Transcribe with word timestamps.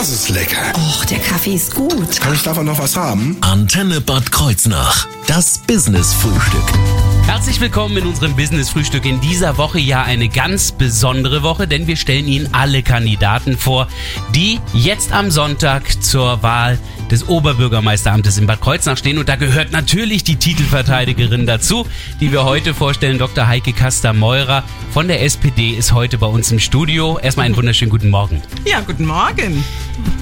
Das 0.00 0.08
ist 0.08 0.30
lecker. 0.30 0.72
Och, 0.76 1.04
der 1.04 1.18
Kaffee 1.18 1.52
ist 1.52 1.74
gut. 1.74 2.22
Kann 2.22 2.32
ich 2.32 2.42
davon 2.42 2.64
noch 2.64 2.78
was 2.78 2.96
haben? 2.96 3.36
Antenne 3.42 4.00
Bad 4.00 4.32
Kreuznach. 4.32 5.06
Das 5.26 5.58
Business-Frühstück. 5.58 6.64
Herzlich 7.26 7.60
willkommen 7.60 7.98
in 7.98 8.06
unserem 8.06 8.34
Business-Frühstück. 8.34 9.04
In 9.04 9.20
dieser 9.20 9.58
Woche 9.58 9.78
ja 9.78 10.02
eine 10.02 10.30
ganz 10.30 10.72
besondere 10.72 11.42
Woche, 11.42 11.68
denn 11.68 11.86
wir 11.86 11.96
stellen 11.96 12.26
Ihnen 12.28 12.48
alle 12.54 12.82
Kandidaten 12.82 13.58
vor, 13.58 13.88
die 14.34 14.58
jetzt 14.72 15.12
am 15.12 15.30
Sonntag 15.30 16.02
zur 16.02 16.42
Wahl 16.42 16.78
des 17.10 17.28
Oberbürgermeisteramtes 17.28 18.38
in 18.38 18.46
Bad 18.46 18.60
Kreuznach 18.60 18.96
stehen. 18.96 19.18
Und 19.18 19.28
da 19.28 19.36
gehört 19.36 19.72
natürlich 19.72 20.24
die 20.24 20.36
Titelverteidigerin 20.36 21.46
dazu, 21.46 21.86
die 22.20 22.32
wir 22.32 22.44
heute 22.44 22.74
vorstellen. 22.74 23.18
Dr. 23.18 23.46
Heike 23.46 23.72
Kaster-Meurer 23.72 24.64
von 24.90 25.08
der 25.08 25.22
SPD 25.22 25.70
ist 25.70 25.92
heute 25.92 26.18
bei 26.18 26.26
uns 26.26 26.50
im 26.52 26.58
Studio. 26.58 27.18
Erstmal 27.18 27.46
einen 27.46 27.56
wunderschönen 27.56 27.90
guten 27.90 28.10
Morgen. 28.10 28.42
Ja, 28.64 28.80
guten 28.80 29.06
Morgen. 29.06 29.64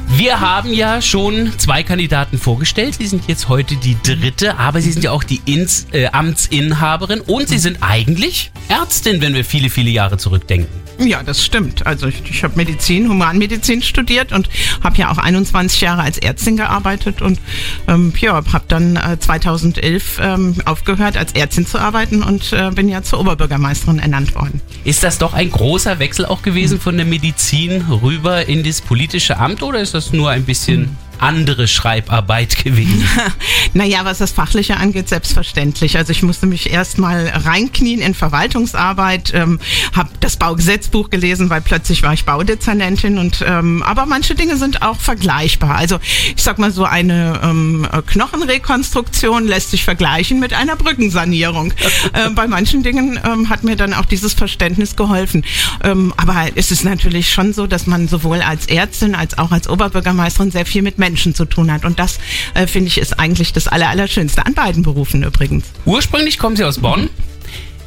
Wir 0.08 0.40
haben 0.40 0.72
ja 0.72 1.00
schon 1.02 1.52
zwei 1.58 1.82
Kandidaten 1.82 2.38
vorgestellt. 2.38 2.94
Sie 2.94 3.06
sind 3.06 3.28
jetzt 3.28 3.48
heute 3.48 3.76
die 3.76 3.96
dritte, 4.02 4.58
aber 4.58 4.80
Sie 4.80 4.90
sind 4.90 5.04
ja 5.04 5.12
auch 5.12 5.22
die 5.22 5.40
Ins, 5.44 5.86
äh, 5.92 6.06
Amtsinhaberin 6.06 7.20
und 7.20 7.48
Sie 7.48 7.58
sind 7.58 7.78
eigentlich 7.82 8.50
Ärztin, 8.68 9.20
wenn 9.20 9.34
wir 9.34 9.44
viele, 9.44 9.70
viele 9.70 9.90
Jahre 9.90 10.16
zurückdenken. 10.16 10.87
Ja, 10.98 11.22
das 11.22 11.44
stimmt. 11.44 11.86
Also 11.86 12.08
ich, 12.08 12.22
ich 12.28 12.42
habe 12.42 12.56
Medizin, 12.56 13.08
Humanmedizin 13.08 13.82
studiert 13.82 14.32
und 14.32 14.48
habe 14.82 14.96
ja 14.96 15.10
auch 15.10 15.18
21 15.18 15.80
Jahre 15.80 16.02
als 16.02 16.18
Ärztin 16.18 16.56
gearbeitet 16.56 17.22
und 17.22 17.38
ähm, 17.86 18.12
ja, 18.18 18.32
habe 18.34 18.64
dann 18.66 18.96
äh, 18.96 19.18
2011 19.18 20.18
ähm, 20.20 20.56
aufgehört, 20.64 21.16
als 21.16 21.32
Ärztin 21.32 21.66
zu 21.66 21.78
arbeiten 21.78 22.22
und 22.24 22.52
äh, 22.52 22.70
bin 22.72 22.88
ja 22.88 23.02
zur 23.02 23.20
Oberbürgermeisterin 23.20 24.00
ernannt 24.00 24.34
worden. 24.34 24.60
Ist 24.82 25.04
das 25.04 25.18
doch 25.18 25.34
ein 25.34 25.50
großer 25.50 26.00
Wechsel 26.00 26.26
auch 26.26 26.42
gewesen 26.42 26.80
von 26.80 26.96
der 26.96 27.06
Medizin 27.06 27.82
rüber 27.82 28.48
in 28.48 28.64
das 28.64 28.80
politische 28.80 29.38
Amt 29.38 29.62
oder 29.62 29.80
ist 29.80 29.94
das 29.94 30.12
nur 30.12 30.30
ein 30.30 30.44
bisschen 30.44 30.96
andere 31.20 31.68
Schreibarbeit 31.68 32.62
gewesen? 32.64 33.04
naja, 33.74 34.04
was 34.04 34.18
das 34.18 34.30
Fachliche 34.30 34.76
angeht, 34.76 35.08
selbstverständlich. 35.08 35.96
Also 35.96 36.12
ich 36.12 36.22
musste 36.22 36.46
mich 36.46 36.70
erstmal 36.70 37.28
reinknien 37.28 38.00
in 38.00 38.14
Verwaltungsarbeit, 38.14 39.32
ähm, 39.34 39.60
habe 39.94 40.10
das 40.20 40.36
Baugesetzbuch 40.36 41.10
gelesen, 41.10 41.50
weil 41.50 41.60
plötzlich 41.60 42.02
war 42.02 42.12
ich 42.12 42.24
Baudezernentin 42.24 43.18
und 43.18 43.44
ähm, 43.46 43.82
aber 43.82 44.06
manche 44.06 44.34
Dinge 44.34 44.56
sind 44.56 44.82
auch 44.82 45.00
vergleichbar. 45.00 45.76
Also 45.76 45.98
ich 46.36 46.42
sag 46.42 46.58
mal 46.58 46.70
so 46.70 46.84
eine 46.84 47.40
ähm, 47.42 47.86
Knochenrekonstruktion 48.06 49.46
lässt 49.46 49.70
sich 49.70 49.84
vergleichen 49.84 50.40
mit 50.40 50.54
einer 50.54 50.76
Brückensanierung. 50.76 51.72
äh, 52.12 52.30
bei 52.30 52.46
manchen 52.46 52.82
Dingen 52.82 53.18
ähm, 53.24 53.48
hat 53.48 53.64
mir 53.64 53.76
dann 53.76 53.94
auch 53.94 54.04
dieses 54.04 54.34
Verständnis 54.34 54.96
geholfen. 54.96 55.44
Ähm, 55.82 56.14
aber 56.16 56.46
es 56.54 56.70
ist 56.70 56.84
natürlich 56.84 57.32
schon 57.32 57.52
so, 57.52 57.66
dass 57.66 57.86
man 57.86 58.08
sowohl 58.08 58.40
als 58.40 58.66
Ärztin 58.66 59.14
als 59.14 59.36
auch 59.38 59.50
als 59.50 59.68
Oberbürgermeisterin 59.68 60.50
sehr 60.50 60.66
viel 60.66 60.82
mit 60.82 60.98
Menschen 60.98 61.07
Menschen 61.08 61.34
zu 61.34 61.46
tun 61.46 61.72
hat. 61.72 61.84
Und 61.84 61.98
das, 61.98 62.18
äh, 62.54 62.66
finde 62.66 62.88
ich, 62.88 62.98
ist 62.98 63.18
eigentlich 63.18 63.52
das 63.52 63.66
Allerallerschönste 63.66 64.44
an 64.44 64.54
beiden 64.54 64.82
Berufen 64.82 65.22
übrigens. 65.22 65.64
Ursprünglich 65.86 66.38
kommen 66.38 66.56
Sie 66.56 66.64
aus 66.64 66.78
Bonn. 66.78 67.08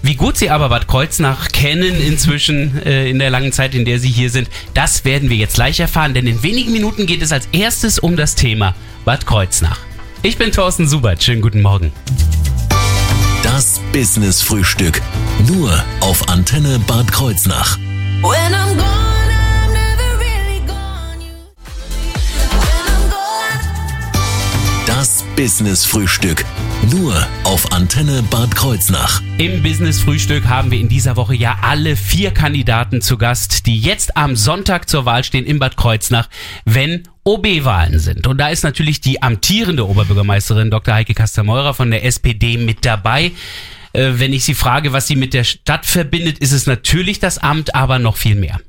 Wie 0.04 0.16
gut 0.16 0.36
Sie 0.38 0.50
aber 0.50 0.70
Bad 0.70 0.88
Kreuznach 0.88 1.50
kennen 1.50 2.02
inzwischen 2.02 2.82
äh, 2.84 3.08
in 3.08 3.20
der 3.20 3.30
langen 3.30 3.52
Zeit, 3.52 3.76
in 3.76 3.86
der 3.86 4.00
Sie 4.00 4.10
hier 4.10 4.32
sind, 4.32 4.50
das 4.74 5.06
werden 5.06 5.30
wir 5.30 5.38
jetzt 5.38 5.56
gleich 5.56 5.80
erfahren, 5.80 6.16
denn 6.16 6.26
in 6.26 6.42
wenigen 6.42 6.72
Minuten 6.72 7.06
geht 7.06 7.22
es 7.22 7.32
als 7.32 7.48
erstes 7.52 8.00
um 8.00 8.16
das 8.18 8.34
Thema 8.34 8.74
Bad 9.06 9.28
Kreuznach. 9.28 9.80
Ich 10.24 10.38
bin 10.38 10.52
Thorsten 10.52 10.88
Subert, 10.88 11.22
schönen 11.22 11.42
guten 11.42 11.62
Morgen. 11.62 11.92
Das 13.44 13.80
Business-Frühstück. 13.94 15.02
Nur 15.48 15.72
auf 16.00 16.28
Antenne 16.30 16.80
Bad 16.88 17.12
Kreuznach. 17.12 17.78
When 18.24 18.56
I'm 18.56 18.76
gone, 18.78 19.11
Das 25.42 25.54
Business-Frühstück. 25.54 26.46
Nur 26.92 27.16
auf 27.46 27.72
Antenne 27.72 28.22
Bad 28.30 28.56
Kreuznach. 28.56 29.24
Im 29.40 29.64
Business-Frühstück 29.64 30.48
haben 30.48 30.70
wir 30.70 30.80
in 30.80 30.88
dieser 30.88 31.16
Woche 31.16 31.34
ja 31.34 31.58
alle 31.64 31.96
vier 31.96 32.30
Kandidaten 32.30 33.02
zu 33.02 33.18
Gast, 33.18 33.66
die 33.66 33.80
jetzt 33.80 34.16
am 34.16 34.36
Sonntag 34.36 34.88
zur 34.88 35.06
Wahl 35.06 35.24
stehen 35.24 35.46
in 35.46 35.58
Bad 35.58 35.78
Kreuznach, 35.78 36.30
wenn 36.66 37.08
OB-Wahlen 37.24 37.98
sind. 37.98 38.28
Und 38.28 38.38
da 38.38 38.50
ist 38.50 38.64
natürlich 38.64 39.02
die 39.02 39.24
amtierende 39.24 39.88
Oberbürgermeisterin 39.88 40.70
Dr. 40.70 40.94
Heike 40.94 41.16
Kaster-Meurer 41.16 41.74
von 41.74 41.90
der 41.90 42.06
SPD 42.06 42.58
mit 42.58 42.86
dabei. 42.86 43.32
Äh, 43.94 44.12
wenn 44.18 44.34
ich 44.34 44.44
Sie 44.44 44.54
frage, 44.54 44.94
was 44.94 45.08
sie 45.08 45.16
mit 45.16 45.34
der 45.34 45.44
Stadt 45.44 45.88
verbindet, 45.88 46.38
ist 46.38 46.52
es 46.52 46.68
natürlich 46.68 47.20
das 47.20 47.40
Amt, 47.40 47.74
aber 47.74 47.98
noch 47.98 48.16
viel 48.16 48.36
mehr. 48.36 48.60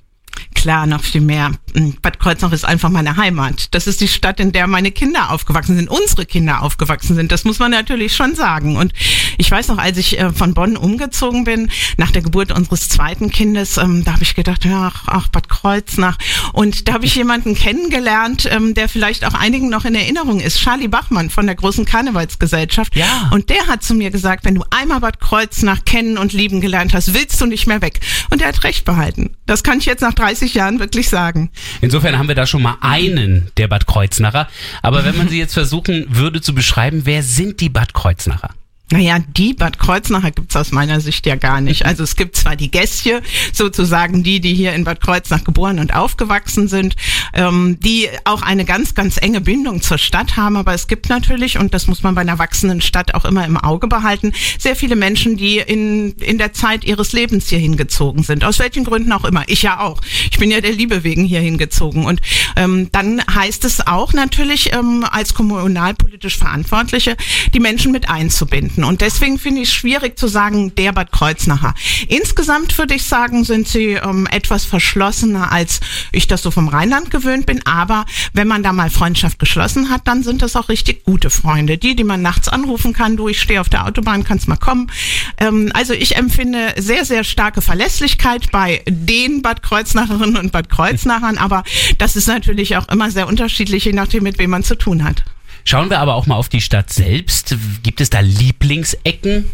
Klar, 0.63 0.87
noch 0.87 1.03
viel 1.03 1.21
mehr. 1.21 1.51
Hm, 1.75 1.97
Bad 2.03 2.21
Kreuznach 2.21 2.53
ist 2.53 2.65
einfach 2.65 2.89
meine 2.89 3.17
Heimat. 3.17 3.75
Das 3.75 3.89
ist 3.89 4.01
die 4.01 4.07
Stadt, 4.07 4.39
in 4.39 4.53
der 4.53 4.69
meine 4.69 4.93
Kinder 4.93 5.33
aufgewachsen 5.33 5.75
sind, 5.75 5.91
unsere 5.91 6.25
Kinder 6.25 6.63
aufgewachsen 6.63 7.17
sind. 7.17 7.33
Das 7.33 7.43
muss 7.43 7.59
man 7.59 7.73
natürlich 7.73 8.15
schon 8.15 8.37
sagen. 8.37 8.77
Und 8.77 8.93
ich 9.39 9.51
weiß 9.51 9.67
noch, 9.67 9.79
als 9.79 9.99
ich 9.99 10.21
äh, 10.21 10.31
von 10.31 10.55
Bonn 10.55 10.77
umgezogen 10.77 11.43
bin, 11.43 11.69
nach 11.97 12.13
der 12.13 12.23
Geburt 12.23 12.53
unseres 12.53 12.89
zweiten 12.89 13.29
Kindes, 13.31 13.77
ähm, 13.77 14.05
da 14.05 14.13
habe 14.13 14.23
ich 14.23 14.37
gedacht, 14.37 14.65
ja, 14.65 14.93
ach, 14.95 15.03
ach, 15.09 15.29
Bad 15.31 15.49
Kreuznach. 15.49 16.17
Und 16.53 16.87
da 16.87 16.93
habe 16.93 17.07
ich 17.07 17.17
jemanden 17.17 17.57
kennengelernt, 17.57 18.49
ähm, 18.49 18.75
der 18.75 18.89
vielleicht 18.89 19.25
auch 19.25 19.35
einigen 19.35 19.69
noch 19.69 19.85
in 19.85 19.97
Erinnerung 19.97 20.39
ist. 20.39 20.61
Charlie 20.61 20.87
Bachmann 20.87 21.29
von 21.29 21.47
der 21.47 21.57
großen 21.57 21.87
Karnevalsgesellschaft. 21.87 22.95
Ja. 22.95 23.31
Und 23.33 23.51
der 23.51 23.67
hat 23.67 23.83
zu 23.83 23.95
mir 23.95 24.13
gesagt, 24.13 24.45
wenn 24.45 24.55
du 24.55 24.65
einmal 24.71 25.01
Bad 25.01 25.19
Kreuznach 25.19 25.85
kennen 25.85 26.19
und 26.19 26.33
lieben 26.33 26.61
gelernt 26.61 26.95
hast, 26.95 27.15
willst 27.15 27.41
du 27.41 27.47
nicht 27.47 27.67
mehr 27.67 27.83
weg. 27.83 27.99
Und 28.31 28.41
er 28.41 28.47
hat 28.47 28.63
recht 28.63 28.85
behalten. 28.85 29.35
Das 29.45 29.65
kann 29.65 29.79
ich 29.79 29.87
jetzt 29.87 30.03
nach 30.03 30.15
30 30.15 30.52
Jahren 30.55 30.81
wirklich 30.81 31.09
sagen. 31.09 31.51
Insofern 31.81 32.19
haben 32.19 32.29
wir 32.29 32.35
da 32.35 32.47
schon 32.47 32.63
mal 32.63 32.77
einen 32.81 33.51
der 33.57 33.69
Bad 33.69 33.87
Kreuznacher. 33.87 34.49
Aber 34.83 35.05
wenn 35.05 35.17
man 35.17 35.29
sie 35.29 35.39
jetzt 35.39 35.55
versuchen 35.55 36.07
würde 36.09 36.41
zu 36.41 36.55
beschreiben, 36.55 37.03
wer 37.05 37.23
sind 37.23 37.61
die 37.61 37.69
Bad 37.69 37.95
Kreuznacher? 37.95 38.51
Naja, 38.93 39.21
die 39.21 39.55
Bad 39.55 39.79
Kreuznacher 39.79 40.33
gibt's 40.33 40.55
aus 40.55 40.71
meiner 40.71 41.01
Sicht 41.01 41.25
ja 41.25 41.35
gar 41.37 41.63
nicht. 41.63 41.87
Also 41.87 42.03
es 42.03 42.15
gibt 42.15 42.37
zwar 42.37 42.57
die 42.57 42.71
Gästje, 42.71 43.23
sozusagen 43.51 44.23
die, 44.23 44.39
die 44.39 44.53
hier 44.53 44.75
in 44.75 44.85
Bad 44.85 45.01
Kreuznach 45.01 45.45
geboren 45.45 45.79
und 45.79 45.95
aufgewachsen 45.95 46.69
sind, 46.69 46.97
ähm, 47.33 47.79
die 47.81 48.11
auch 48.25 48.43
eine 48.43 48.67
ganz, 48.67 48.95
ganz 48.95 49.17
enge 49.17 49.41
Bindung 49.41 49.81
zur 49.81 49.97
Stadt 49.97 50.37
haben, 50.37 50.59
aber 50.59 50.75
es 50.75 50.89
gibt 50.89 51.09
natürlich, 51.09 51.59
und 51.59 51.73
das 51.73 51.87
muss 51.87 52.03
man 52.03 52.15
bei 52.15 52.21
einer 52.21 52.39
wachsenden 52.39 52.83
Stadt 52.83 53.15
auch 53.15 53.25
immer 53.25 53.47
im 53.47 53.57
Auge 53.57 53.89
behalten, 53.89 54.35
sehr 54.59 54.77
viele 54.77 54.95
Menschen, 54.95 55.39
die 55.39 55.57
in, 55.57 56.13
in 56.17 56.37
der 56.37 56.53
Zeit 56.53 56.85
ihres 56.85 57.15
Lebens 57.15 57.49
hier 57.49 57.61
hingezogen 57.61 58.23
sind. 58.23 58.45
Aus 58.45 58.59
welchen 58.59 58.85
Gründen 58.85 59.13
auch 59.13 59.25
immer. 59.25 59.45
Ich 59.47 59.63
ja 59.63 59.81
auch. 59.81 60.03
Ich 60.31 60.39
bin 60.39 60.51
ja 60.51 60.61
der 60.61 60.73
Liebe 60.73 61.03
wegen 61.03 61.25
hier 61.25 61.41
hingezogen. 61.41 62.05
Und 62.05 62.21
ähm, 62.57 62.91
dann 62.93 63.23
heißt 63.23 63.65
es 63.65 63.87
auch 63.87 64.13
natürlich 64.13 64.75
ähm, 64.75 65.07
als 65.11 65.33
kommunalpolitisch 65.33 66.37
Verantwortliche, 66.37 67.17
die 67.55 67.61
Menschen 67.61 67.91
mit 67.91 68.11
einzubinden. 68.11 68.82
Und 68.85 69.01
deswegen 69.01 69.39
finde 69.39 69.63
ich 69.63 69.69
es 69.69 69.75
schwierig 69.75 70.19
zu 70.19 70.29
sagen, 70.29 70.75
der 70.75 70.93
Bad 70.93 71.13
Kreuznacher. 71.13 71.75
Insgesamt 72.09 72.77
würde 72.79 72.95
ich 72.95 73.05
sagen, 73.05 73.45
sind 73.45 73.69
sie 73.69 73.93
ähm, 73.93 74.27
etwas 74.31 74.65
verschlossener, 74.65 75.53
als 75.53 75.81
ich 76.13 76.27
das 76.27 76.43
so 76.43 76.51
vom 76.51 76.69
Rheinland 76.69 77.11
gewöhnt 77.11 77.47
bin. 77.47 77.65
Aber 77.67 78.07
wenn 78.33 78.49
man 78.49 78.63
da 78.63 78.73
mal 78.73 78.91
Freundschaft 78.91 79.39
geschlossen 79.39 79.91
hat, 79.91 80.07
dann 80.07 80.23
sind 80.23 80.43
das 80.43 80.57
auch 80.57 80.69
richtig 80.69 81.05
gute 81.05 81.31
Freunde. 81.31 81.79
Die, 81.79 81.97
die 81.97 82.05
man 82.05 82.23
nachts 82.23 82.49
anrufen 82.49 82.93
kann, 82.93 83.17
du, 83.17 83.29
ich 83.29 83.41
stehe 83.41 83.61
auf 83.61 83.69
der 83.69 83.87
Autobahn, 83.87 84.25
kannst 84.25 84.49
mal 84.49 84.57
kommen. 84.57 84.91
Ähm, 85.39 85.71
also 85.75 85.93
ich 85.93 86.17
empfinde 86.17 86.75
sehr, 86.79 87.05
sehr 87.05 87.25
starke 87.25 87.63
Verlässlichkeit 87.63 88.51
bei 88.53 88.83
den 88.89 89.43
Bad 89.43 89.63
Kreuznacherinnen 89.63 90.37
und 90.37 90.53
Bad 90.53 90.69
Kreuznachern. 90.69 91.39
Aber 91.39 91.65
das 91.99 92.17
ist 92.17 92.29
natürlich 92.29 92.77
auch 92.77 92.89
immer 92.89 93.11
sehr 93.11 93.29
unterschiedlich, 93.29 93.85
je 93.85 93.93
nachdem, 93.93 94.23
mit 94.23 94.39
wem 94.39 94.51
man 94.51 94.65
zu 94.65 94.77
tun 94.77 95.05
hat. 95.05 95.23
Schauen 95.65 95.91
wir 95.91 96.01
aber 96.01 96.15
auch 96.15 96.27
mal 96.27 96.37
auf 96.37 96.49
die 96.49 96.61
Stadt 96.61 96.93
selbst. 96.93 97.57
Gibt 97.83 98.01
es 98.01 98.11
da 98.11 98.21
Lieblingsecken? 98.21 99.51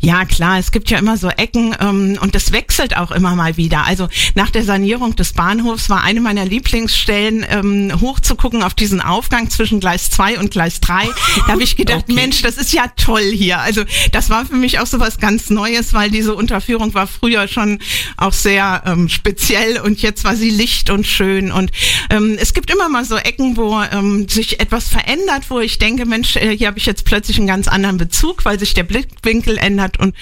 Ja, 0.00 0.24
klar, 0.24 0.58
es 0.58 0.72
gibt 0.72 0.90
ja 0.90 0.98
immer 0.98 1.16
so 1.16 1.28
Ecken 1.28 1.74
ähm, 1.80 2.18
und 2.20 2.34
das 2.34 2.52
wechselt 2.52 2.96
auch 2.96 3.10
immer 3.10 3.34
mal 3.34 3.56
wieder. 3.56 3.84
Also 3.86 4.08
nach 4.34 4.50
der 4.50 4.64
Sanierung 4.64 5.16
des 5.16 5.32
Bahnhofs 5.32 5.88
war 5.88 6.02
eine 6.02 6.20
meiner 6.20 6.44
Lieblingsstellen, 6.44 7.46
ähm, 7.48 8.00
hochzugucken 8.00 8.62
auf 8.62 8.74
diesen 8.74 9.00
Aufgang 9.00 9.50
zwischen 9.50 9.80
Gleis 9.80 10.10
2 10.10 10.38
und 10.38 10.50
Gleis 10.50 10.80
3. 10.80 11.04
Da 11.46 11.52
habe 11.52 11.62
ich 11.62 11.76
gedacht, 11.76 12.02
Okay. 12.02 12.14
Mensch, 12.14 12.42
das 12.42 12.56
ist 12.56 12.72
ja 12.72 12.86
toll 12.96 13.30
hier. 13.32 13.58
Also 13.58 13.82
das 14.12 14.30
war 14.30 14.44
für 14.44 14.56
mich 14.56 14.78
auch 14.80 14.86
so 14.86 14.98
was 15.00 15.18
ganz 15.18 15.50
Neues, 15.50 15.92
weil 15.92 16.10
diese 16.10 16.34
Unterführung 16.34 16.94
war 16.94 17.06
früher 17.06 17.46
schon 17.48 17.78
auch 18.16 18.32
sehr 18.32 18.82
ähm, 18.86 19.08
speziell 19.08 19.78
und 19.80 20.02
jetzt 20.02 20.24
war 20.24 20.36
sie 20.36 20.50
licht 20.50 20.90
und 20.90 21.06
schön. 21.06 21.52
Und 21.52 21.70
ähm, 22.10 22.36
es 22.40 22.54
gibt 22.54 22.70
immer 22.70 22.88
mal 22.88 23.04
so 23.04 23.16
Ecken, 23.16 23.56
wo 23.56 23.80
ähm, 23.92 24.28
sich 24.28 24.60
etwas 24.60 24.88
verändert, 24.88 25.44
wo 25.48 25.60
ich 25.60 25.78
denke, 25.78 26.06
Mensch, 26.06 26.36
äh, 26.36 26.56
hier 26.56 26.66
habe 26.68 26.78
ich 26.78 26.86
jetzt 26.86 27.04
plötzlich 27.04 27.38
einen 27.38 27.46
ganz 27.46 27.68
anderen 27.68 27.98
Bezug, 27.98 28.44
weil 28.44 28.58
sich 28.58 28.74
der 28.74 28.84
Blickwinkel 28.84 29.58
ändert. 29.62 29.82
hat. 29.82 29.98
Und 29.98 30.14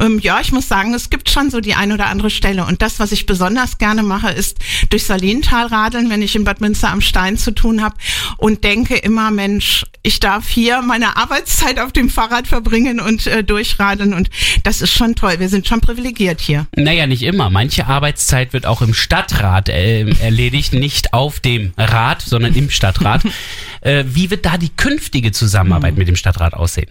ähm, 0.00 0.18
ja, 0.20 0.40
ich 0.40 0.52
muss 0.52 0.68
sagen, 0.68 0.94
es 0.94 1.10
gibt 1.10 1.30
schon 1.30 1.50
so 1.50 1.60
die 1.60 1.74
ein 1.74 1.92
oder 1.92 2.06
andere 2.06 2.30
Stelle. 2.30 2.64
Und 2.66 2.82
das, 2.82 2.98
was 2.98 3.12
ich 3.12 3.26
besonders 3.26 3.78
gerne 3.78 4.02
mache, 4.02 4.30
ist 4.30 4.58
durch 4.90 5.04
Salintal 5.04 5.66
radeln, 5.66 6.10
wenn 6.10 6.22
ich 6.22 6.34
in 6.34 6.44
Bad 6.44 6.60
Münster 6.60 6.90
am 6.90 7.00
Stein 7.00 7.36
zu 7.36 7.52
tun 7.52 7.82
habe 7.82 7.94
und 8.38 8.64
denke 8.64 8.96
immer, 8.96 9.30
Mensch, 9.30 9.84
ich 10.02 10.20
darf 10.20 10.48
hier 10.48 10.82
meine 10.82 11.16
Arbeitszeit 11.16 11.78
auf 11.78 11.92
dem 11.92 12.10
Fahrrad 12.10 12.48
verbringen 12.48 13.00
und 13.00 13.26
äh, 13.26 13.44
durchradeln. 13.44 14.14
Und 14.14 14.30
das 14.64 14.82
ist 14.82 14.92
schon 14.92 15.14
toll. 15.14 15.34
Wir 15.38 15.48
sind 15.48 15.66
schon 15.66 15.80
privilegiert 15.80 16.40
hier. 16.40 16.66
Naja, 16.74 17.06
nicht 17.06 17.22
immer. 17.22 17.50
Manche 17.50 17.86
Arbeitszeit 17.86 18.52
wird 18.52 18.66
auch 18.66 18.82
im 18.82 18.94
Stadtrat 18.94 19.68
äh, 19.68 20.08
erledigt, 20.20 20.72
nicht 20.72 21.12
auf 21.12 21.40
dem 21.40 21.72
Rat, 21.76 22.22
sondern 22.22 22.54
im 22.54 22.70
Stadtrat. 22.70 23.22
äh, 23.82 24.04
wie 24.06 24.30
wird 24.30 24.46
da 24.46 24.56
die 24.56 24.70
künftige 24.70 25.32
Zusammenarbeit 25.32 25.96
mit 25.96 26.08
dem 26.08 26.16
Stadtrat 26.16 26.54
aussehen? 26.54 26.88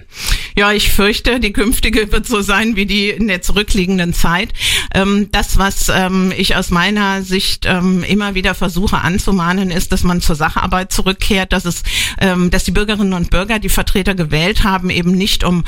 Ja, 0.58 0.72
ich 0.72 0.92
fürchte, 0.92 1.40
die 1.40 1.54
künftige 1.54 2.12
wird 2.12 2.28
so 2.28 2.42
sein 2.42 2.76
wie 2.76 2.86
die 2.86 3.10
in 3.10 3.28
der 3.28 3.42
zurückliegenden 3.42 4.14
Zeit. 4.14 4.54
Ähm, 4.94 5.30
das, 5.32 5.58
was 5.58 5.90
ähm, 5.90 6.32
ich 6.36 6.56
aus 6.56 6.70
meiner 6.70 7.24
Sicht 7.24 7.66
ähm, 7.66 8.04
immer 8.04 8.36
wieder 8.36 8.54
versuche 8.54 8.98
anzumahnen, 9.00 9.72
ist, 9.72 9.92
dass 9.92 10.04
man 10.04 10.22
zur 10.22 10.36
Sacharbeit 10.36 10.92
zurückkehrt, 10.92 11.54
dass 11.54 11.66
es, 11.66 11.84
dass 12.50 12.64
die 12.64 12.72
Bürgerinnen 12.72 13.14
und 13.14 13.30
Bürger 13.30 13.60
die 13.60 13.70
Vertreter 13.70 14.16
gewählt 14.16 14.64
haben, 14.64 14.90
eben 14.90 15.12
nicht 15.12 15.44
um 15.44 15.64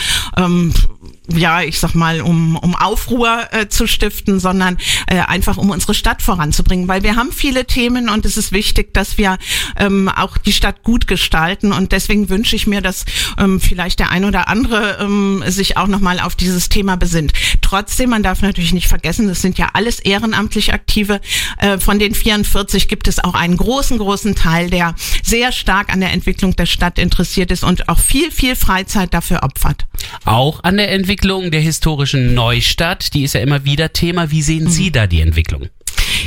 ja, 1.30 1.62
ich 1.62 1.80
sag 1.80 1.96
mal, 1.96 2.22
um, 2.22 2.58
um 2.58 2.76
Aufruhr 2.76 3.48
äh, 3.52 3.70
zu 3.70 3.88
stiften, 3.88 4.40
sondern 4.40 4.78
äh, 5.08 5.20
einfach 5.20 5.58
um 5.58 5.70
unsere 5.70 5.94
Stadt 5.94 6.22
voranzubringen. 6.22 6.88
Weil 6.88 7.04
wir 7.04 7.16
haben 7.16 7.32
viele 7.32 7.66
Themen 7.66 8.10
und 8.10 8.26
es 8.26 8.36
ist 8.36 8.52
wichtig, 8.52 8.94
dass 8.94 9.18
wir 9.18 9.38
ähm, 9.78 10.10
auch 10.10 10.38
die 10.38 10.52
Stadt 10.52 10.84
gut 10.84 11.08
gestalten. 11.08 11.72
Und 11.72 11.94
deswegen 11.94 12.28
wünsche 12.30 12.56
ich 12.58 12.68
mir, 12.68 12.82
dass 12.82 13.06
ähm, 13.38 13.62
vielleicht 13.62 14.00
der 14.00 14.12
ein 14.12 14.26
oder 14.26 14.50
andere 14.50 14.98
ähm, 15.00 15.44
sich 15.48 15.78
auch 15.78 15.88
nochmal 15.88 16.20
auf 16.20 16.36
dieses 16.36 16.68
Thema 16.68 16.98
besinnt. 16.98 17.32
Trotzdem, 17.74 18.12
man 18.12 18.22
darf 18.22 18.44
natürlich 18.44 18.72
nicht 18.72 18.88
vergessen, 18.88 19.28
es 19.30 19.42
sind 19.42 19.58
ja 19.58 19.72
alles 19.74 19.98
ehrenamtlich 19.98 20.74
Aktive. 20.74 21.20
Äh, 21.58 21.80
von 21.80 21.98
den 21.98 22.14
44 22.14 22.88
gibt 22.88 23.08
es 23.08 23.18
auch 23.18 23.34
einen 23.34 23.58
großen, 23.58 23.98
großen 23.98 24.36
Teil, 24.36 24.70
der 24.70 24.94
sehr 25.24 25.52
stark 25.52 25.92
an 25.92 26.00
der 26.00 26.12
Entwicklung 26.12 26.56
der 26.56 26.68
Stadt 26.68 27.00
interessiert 27.00 27.50
ist 27.50 27.64
und 27.64 27.90
auch 27.90 27.98
viel, 27.98 28.30
viel 28.30 28.56
Freizeit 28.56 29.12
dafür 29.16 29.42
opfert. 29.42 29.88
Auch 30.24 30.64
an 30.64 30.78
der 30.78 30.92
Entwicklung 30.92 31.50
der 31.50 31.62
historischen 31.62 32.36
Neustadt, 32.36 33.16
die 33.16 33.24
ist 33.24 33.34
ja 33.34 33.42
immer 33.42 33.66
wieder 33.66 33.92
Thema. 33.92 34.30
Wie 34.30 34.44
sehen 34.44 34.70
Sie 34.70 34.92
da 34.92 35.08
die 35.08 35.22
Entwicklung? 35.22 35.70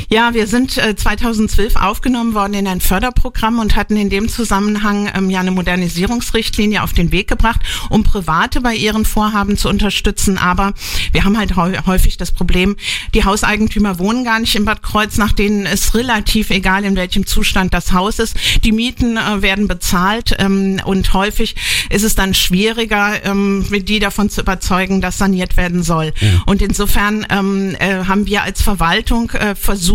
Ja, 0.09 0.33
wir 0.33 0.47
sind 0.47 0.77
äh, 0.77 0.95
2012 0.95 1.75
aufgenommen 1.75 2.33
worden 2.33 2.53
in 2.53 2.67
ein 2.67 2.79
Förderprogramm 2.81 3.59
und 3.59 3.75
hatten 3.75 3.97
in 3.97 4.09
dem 4.09 4.29
Zusammenhang 4.29 5.09
ähm, 5.13 5.29
ja 5.29 5.39
eine 5.41 5.51
Modernisierungsrichtlinie 5.51 6.83
auf 6.83 6.93
den 6.93 7.11
Weg 7.11 7.27
gebracht, 7.27 7.61
um 7.89 8.03
Private 8.03 8.61
bei 8.61 8.73
ihren 8.75 9.05
Vorhaben 9.05 9.57
zu 9.57 9.69
unterstützen. 9.69 10.37
Aber 10.37 10.73
wir 11.11 11.23
haben 11.23 11.37
halt 11.37 11.55
häu- 11.55 11.85
häufig 11.85 12.17
das 12.17 12.31
Problem, 12.31 12.77
die 13.13 13.25
Hauseigentümer 13.25 13.99
wohnen 13.99 14.23
gar 14.23 14.39
nicht 14.39 14.55
in 14.55 14.65
Bad 14.65 14.81
Kreuznach, 14.83 15.33
denen 15.33 15.65
ist 15.65 15.93
relativ 15.93 16.49
egal, 16.51 16.85
in 16.85 16.95
welchem 16.95 17.25
Zustand 17.25 17.73
das 17.73 17.91
Haus 17.91 18.19
ist. 18.19 18.35
Die 18.63 18.71
Mieten 18.71 19.17
äh, 19.17 19.41
werden 19.41 19.67
bezahlt 19.67 20.35
ähm, 20.39 20.79
und 20.85 21.13
häufig 21.13 21.55
ist 21.89 22.03
es 22.03 22.15
dann 22.15 22.33
schwieriger, 22.33 23.23
ähm, 23.25 23.65
die 23.69 23.99
davon 23.99 24.29
zu 24.29 24.41
überzeugen, 24.41 25.01
dass 25.01 25.17
saniert 25.17 25.57
werden 25.57 25.83
soll. 25.83 26.13
Und 26.45 26.61
insofern 26.61 27.25
ähm, 27.29 27.75
äh, 27.79 28.05
haben 28.05 28.25
wir 28.27 28.43
als 28.43 28.61
Verwaltung 28.61 29.31
äh, 29.31 29.55
versucht, 29.55 29.86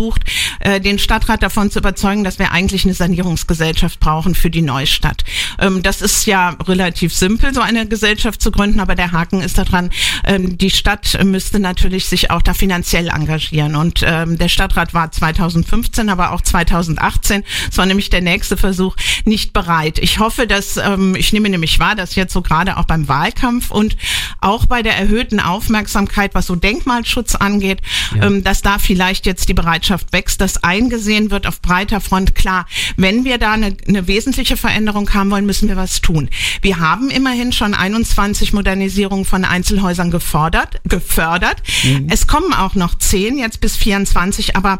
äh, 0.59 0.79
den 0.79 0.99
Stadtrat 0.99 1.43
davon 1.43 1.71
zu 1.71 1.79
überzeugen, 1.79 2.23
dass 2.23 2.39
wir 2.39 2.51
eigentlich 2.51 2.85
eine 2.85 2.93
Sanierungsgesellschaft 2.93 3.99
brauchen 3.99 4.35
für 4.35 4.49
die 4.49 4.61
Neustadt. 4.61 5.23
Ähm, 5.59 5.83
das 5.83 6.01
ist 6.01 6.25
ja 6.25 6.55
relativ 6.67 7.13
simpel, 7.13 7.53
so 7.53 7.61
eine 7.61 7.87
Gesellschaft 7.87 8.41
zu 8.41 8.51
gründen, 8.51 8.79
aber 8.79 8.95
der 8.95 9.11
Haken 9.11 9.41
ist 9.41 9.57
daran, 9.57 9.91
ähm, 10.25 10.57
die 10.57 10.69
Stadt 10.69 11.17
müsste 11.23 11.59
natürlich 11.59 12.05
sich 12.05 12.31
auch 12.31 12.41
da 12.41 12.53
finanziell 12.53 13.09
engagieren. 13.09 13.75
Und 13.75 14.01
ähm, 14.05 14.37
der 14.37 14.49
Stadtrat 14.49 14.93
war 14.93 15.11
2015, 15.11 16.09
aber 16.09 16.31
auch 16.31 16.41
2018, 16.41 17.43
das 17.67 17.77
war 17.77 17.85
nämlich 17.85 18.09
der 18.09 18.21
nächste 18.21 18.57
Versuch, 18.57 18.95
nicht 19.25 19.53
bereit. 19.53 19.99
Ich 19.99 20.19
hoffe, 20.19 20.47
dass, 20.47 20.77
ähm, 20.77 21.15
ich 21.15 21.33
nehme 21.33 21.49
nämlich 21.49 21.79
wahr, 21.79 21.95
dass 21.95 22.15
jetzt 22.15 22.33
so 22.33 22.41
gerade 22.41 22.77
auch 22.77 22.85
beim 22.85 23.07
Wahlkampf 23.07 23.71
und 23.71 23.95
auch 24.41 24.65
bei 24.65 24.81
der 24.81 24.97
erhöhten 24.97 25.39
Aufmerksamkeit, 25.39 26.35
was 26.35 26.47
so 26.47 26.55
Denkmalschutz 26.55 27.35
angeht, 27.35 27.81
ähm, 28.19 28.43
dass 28.43 28.61
da 28.61 28.79
vielleicht 28.79 29.25
jetzt 29.25 29.49
die 29.49 29.53
Bereitschaft 29.53 29.82
wächst, 30.11 30.41
dass 30.41 30.63
eingesehen 30.63 31.31
wird 31.31 31.47
auf 31.47 31.61
breiter 31.61 32.01
Front. 32.01 32.35
Klar, 32.35 32.65
wenn 32.97 33.25
wir 33.25 33.37
da 33.37 33.51
eine, 33.51 33.75
eine 33.87 34.07
wesentliche 34.07 34.57
Veränderung 34.57 35.13
haben 35.13 35.31
wollen, 35.31 35.45
müssen 35.45 35.69
wir 35.69 35.75
was 35.75 36.01
tun. 36.01 36.29
Wir 36.61 36.79
haben 36.79 37.09
immerhin 37.09 37.51
schon 37.51 37.73
21 37.73 38.53
Modernisierungen 38.53 39.25
von 39.25 39.45
Einzelhäusern 39.45 40.11
gefordert, 40.11 40.81
gefördert. 40.85 41.61
Es 42.09 42.27
kommen 42.27 42.53
auch 42.53 42.75
noch 42.75 42.95
10, 42.95 43.37
jetzt 43.37 43.61
bis 43.61 43.75
24, 43.77 44.55
aber 44.55 44.79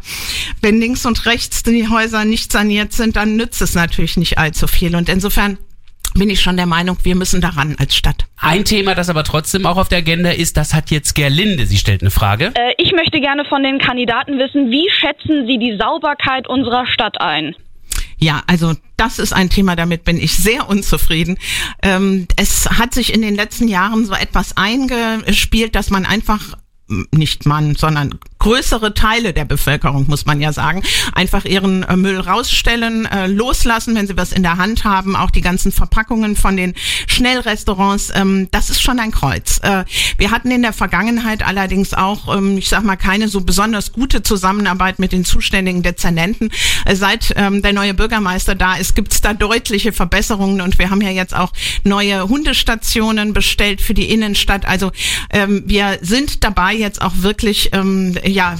wenn 0.60 0.80
links 0.80 1.06
und 1.06 1.26
rechts 1.26 1.62
die 1.62 1.88
Häuser 1.88 2.24
nicht 2.24 2.52
saniert 2.52 2.92
sind, 2.92 3.16
dann 3.16 3.36
nützt 3.36 3.62
es 3.62 3.74
natürlich 3.74 4.16
nicht 4.16 4.38
allzu 4.38 4.66
viel. 4.66 4.96
Und 4.96 5.08
insofern 5.08 5.58
bin 6.14 6.30
ich 6.30 6.40
schon 6.40 6.56
der 6.56 6.66
Meinung, 6.66 6.96
wir 7.02 7.14
müssen 7.16 7.40
daran 7.40 7.76
als 7.78 7.94
Stadt. 7.94 8.26
Ein 8.38 8.64
Thema, 8.64 8.94
das 8.94 9.08
aber 9.08 9.24
trotzdem 9.24 9.66
auch 9.66 9.76
auf 9.76 9.88
der 9.88 9.98
Agenda 9.98 10.30
ist, 10.30 10.56
das 10.56 10.72
hat 10.72 10.90
jetzt 10.90 11.14
Gerlinde. 11.14 11.66
Sie 11.66 11.76
stellt 11.76 12.02
eine 12.02 12.10
Frage. 12.10 12.52
Äh, 12.54 12.72
Ich 12.78 12.92
möchte 12.92 13.20
gerne 13.20 13.44
von 13.44 13.62
den 13.62 13.78
Kandidaten 13.78 14.38
wissen, 14.38 14.70
wie 14.70 14.88
schätzen 14.90 15.46
Sie 15.46 15.58
die 15.58 15.76
Sauberkeit 15.78 16.48
unserer 16.48 16.86
Stadt 16.86 17.20
ein? 17.20 17.54
Ja, 18.18 18.42
also 18.46 18.74
das 18.96 19.18
ist 19.18 19.32
ein 19.32 19.50
Thema, 19.50 19.76
damit 19.76 20.04
bin 20.04 20.16
ich 20.18 20.32
sehr 20.32 20.68
unzufrieden. 20.68 21.36
Ähm, 21.82 22.26
es 22.36 22.70
hat 22.70 22.94
sich 22.94 23.12
in 23.12 23.22
den 23.22 23.34
letzten 23.34 23.68
Jahren 23.68 24.06
so 24.06 24.14
etwas 24.14 24.56
eingespielt, 24.56 25.74
dass 25.74 25.90
man 25.90 26.06
einfach 26.06 26.56
nicht 27.12 27.46
man, 27.46 27.76
sondern 27.76 28.18
größere 28.38 28.92
Teile 28.92 29.32
der 29.32 29.46
Bevölkerung, 29.46 30.04
muss 30.06 30.26
man 30.26 30.40
ja 30.42 30.52
sagen, 30.52 30.82
einfach 31.14 31.46
ihren 31.46 31.82
äh, 31.82 31.96
Müll 31.96 32.20
rausstellen, 32.20 33.06
äh, 33.06 33.26
loslassen, 33.26 33.94
wenn 33.94 34.06
sie 34.06 34.18
was 34.18 34.32
in 34.32 34.42
der 34.42 34.58
Hand 34.58 34.84
haben, 34.84 35.16
auch 35.16 35.30
die 35.30 35.40
ganzen 35.40 35.72
Verpackungen 35.72 36.36
von 36.36 36.58
den 36.58 36.74
Schnellrestaurants, 37.06 38.12
ähm, 38.14 38.48
das 38.50 38.68
ist 38.68 38.82
schon 38.82 39.00
ein 39.00 39.12
Kreuz. 39.12 39.60
Äh, 39.62 39.84
wir 40.18 40.30
hatten 40.30 40.50
in 40.50 40.60
der 40.60 40.74
Vergangenheit 40.74 41.42
allerdings 41.42 41.94
auch, 41.94 42.36
ähm, 42.36 42.58
ich 42.58 42.68
sag 42.68 42.84
mal, 42.84 42.96
keine 42.96 43.28
so 43.28 43.40
besonders 43.40 43.92
gute 43.92 44.22
Zusammenarbeit 44.22 44.98
mit 44.98 45.12
den 45.12 45.24
zuständigen 45.24 45.82
Dezernenten. 45.82 46.50
Äh, 46.84 46.96
seit 46.96 47.32
ähm, 47.36 47.62
der 47.62 47.72
neue 47.72 47.94
Bürgermeister 47.94 48.54
da 48.54 48.74
ist, 48.74 48.94
gibt's 48.94 49.22
da 49.22 49.32
deutliche 49.32 49.92
Verbesserungen 49.92 50.60
und 50.60 50.78
wir 50.78 50.90
haben 50.90 51.00
ja 51.00 51.10
jetzt 51.10 51.34
auch 51.34 51.52
neue 51.82 52.28
Hundestationen 52.28 53.32
bestellt 53.32 53.80
für 53.80 53.94
die 53.94 54.10
Innenstadt. 54.10 54.66
Also 54.66 54.92
ähm, 55.30 55.62
wir 55.64 55.98
sind 56.02 56.44
dabei, 56.44 56.73
jetzt 56.74 57.02
auch 57.02 57.12
wirklich 57.16 57.70
ähm, 57.72 58.16
ja 58.24 58.56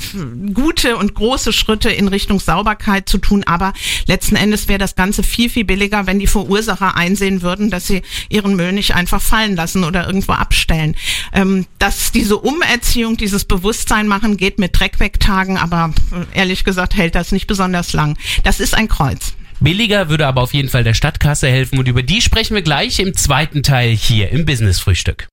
gute 0.53 0.97
und 0.97 1.15
große 1.15 1.53
Schritte 1.53 1.91
in 1.91 2.09
Richtung 2.09 2.41
Sauberkeit 2.41 3.09
zu 3.09 3.19
tun. 3.19 3.45
Aber 3.45 3.73
letzten 4.07 4.37
Endes 4.37 4.69
wäre 4.69 4.79
das 4.79 4.97
Ganze 4.97 5.23
viel, 5.23 5.51
viel 5.51 5.65
billiger, 5.65 6.07
wenn 6.07 6.19
die 6.19 6.27
Verursacher 6.27 6.97
einsehen 6.97 7.43
würden, 7.43 7.71
dass 7.71 7.87
sie 7.87 8.03
ihren 8.29 8.57
Müll 8.57 8.73
nicht 8.73 8.95
einfach 8.95 9.21
fallen 9.21 9.57
lassen 9.57 9.85
oder 9.85 10.07
irgendwo 10.07 10.33
abstellen. 10.33 10.97
Ähm, 11.33 11.67
dass 11.79 12.13
diese 12.13 12.39
Umerziehung, 12.39 13.17
dieses 13.17 13.45
Bewusstsein 13.45 14.09
machen, 14.09 14.37
geht 14.37 14.59
mit 14.59 14.79
Dreckwegtagen, 14.79 15.57
aber 15.57 15.93
ehrlich 16.33 16.65
gesagt 16.65 16.97
hält 16.97 17.15
das 17.15 17.33
nicht 17.33 17.47
besonders 17.47 17.93
lang. 17.93 18.17
Das 18.43 18.61
ist 18.61 18.75
ein 18.75 18.89
Kreuz. 18.89 19.35
Billiger 19.61 20.09
würde 20.09 20.27
aber 20.27 20.43
auf 20.43 20.55
jeden 20.55 20.69
Fall 20.69 20.85
der 20.85 20.95
Stadtkasse 20.95 21.49
helfen 21.49 21.79
und 21.79 21.89
über 21.89 22.03
die 22.03 22.21
sprechen 22.21 22.55
wir 22.55 22.63
gleich 22.63 22.99
im 22.99 23.15
zweiten 23.15 23.63
Teil 23.63 23.91
hier 23.91 24.31
im 24.31 24.45
Business 24.45 24.81
Frühstück. 24.81 25.29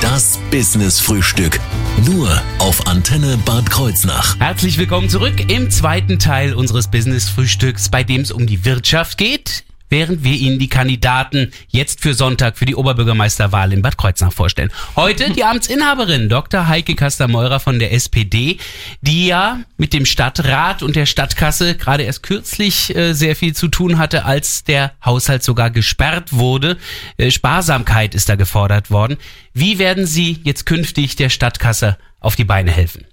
Das 0.00 0.38
Business 0.50 1.00
Frühstück. 1.00 1.58
Nur 2.04 2.42
auf 2.58 2.86
Antenne 2.86 3.38
Bad 3.44 3.70
Kreuznach. 3.70 4.38
Herzlich 4.38 4.76
willkommen 4.76 5.08
zurück 5.08 5.50
im 5.50 5.70
zweiten 5.70 6.18
Teil 6.18 6.54
unseres 6.54 6.90
Business 6.90 7.28
Frühstücks, 7.28 7.88
bei 7.88 8.02
dem 8.02 8.20
es 8.20 8.32
um 8.32 8.46
die 8.46 8.64
Wirtschaft 8.64 9.16
geht, 9.16 9.64
während 9.92 10.24
wir 10.24 10.34
Ihnen 10.34 10.58
die 10.58 10.68
Kandidaten 10.68 11.52
jetzt 11.68 12.00
für 12.00 12.14
Sonntag 12.14 12.56
für 12.56 12.64
die 12.64 12.74
Oberbürgermeisterwahl 12.74 13.72
in 13.72 13.82
Bad 13.82 13.98
Kreuznach 13.98 14.32
vorstellen. 14.32 14.72
Heute 14.96 15.30
die 15.30 15.44
Amtsinhaberin 15.44 16.30
Dr. 16.30 16.66
Heike 16.66 16.94
Kaster-Meurer 16.94 17.60
von 17.60 17.78
der 17.78 17.92
SPD, 17.92 18.56
die 19.02 19.26
ja 19.26 19.60
mit 19.76 19.92
dem 19.92 20.06
Stadtrat 20.06 20.82
und 20.82 20.96
der 20.96 21.06
Stadtkasse 21.06 21.76
gerade 21.76 22.04
erst 22.04 22.22
kürzlich 22.22 22.96
äh, 22.96 23.12
sehr 23.12 23.36
viel 23.36 23.54
zu 23.54 23.68
tun 23.68 23.98
hatte, 23.98 24.24
als 24.24 24.64
der 24.64 24.92
Haushalt 25.04 25.42
sogar 25.42 25.70
gesperrt 25.70 26.32
wurde. 26.32 26.78
Äh, 27.18 27.30
Sparsamkeit 27.30 28.14
ist 28.14 28.30
da 28.30 28.36
gefordert 28.36 28.90
worden. 28.90 29.18
Wie 29.52 29.78
werden 29.78 30.06
Sie 30.06 30.40
jetzt 30.42 30.64
künftig 30.64 31.16
der 31.16 31.28
Stadtkasse 31.28 31.98
auf 32.18 32.34
die 32.34 32.44
Beine 32.44 32.70
helfen? 32.70 33.04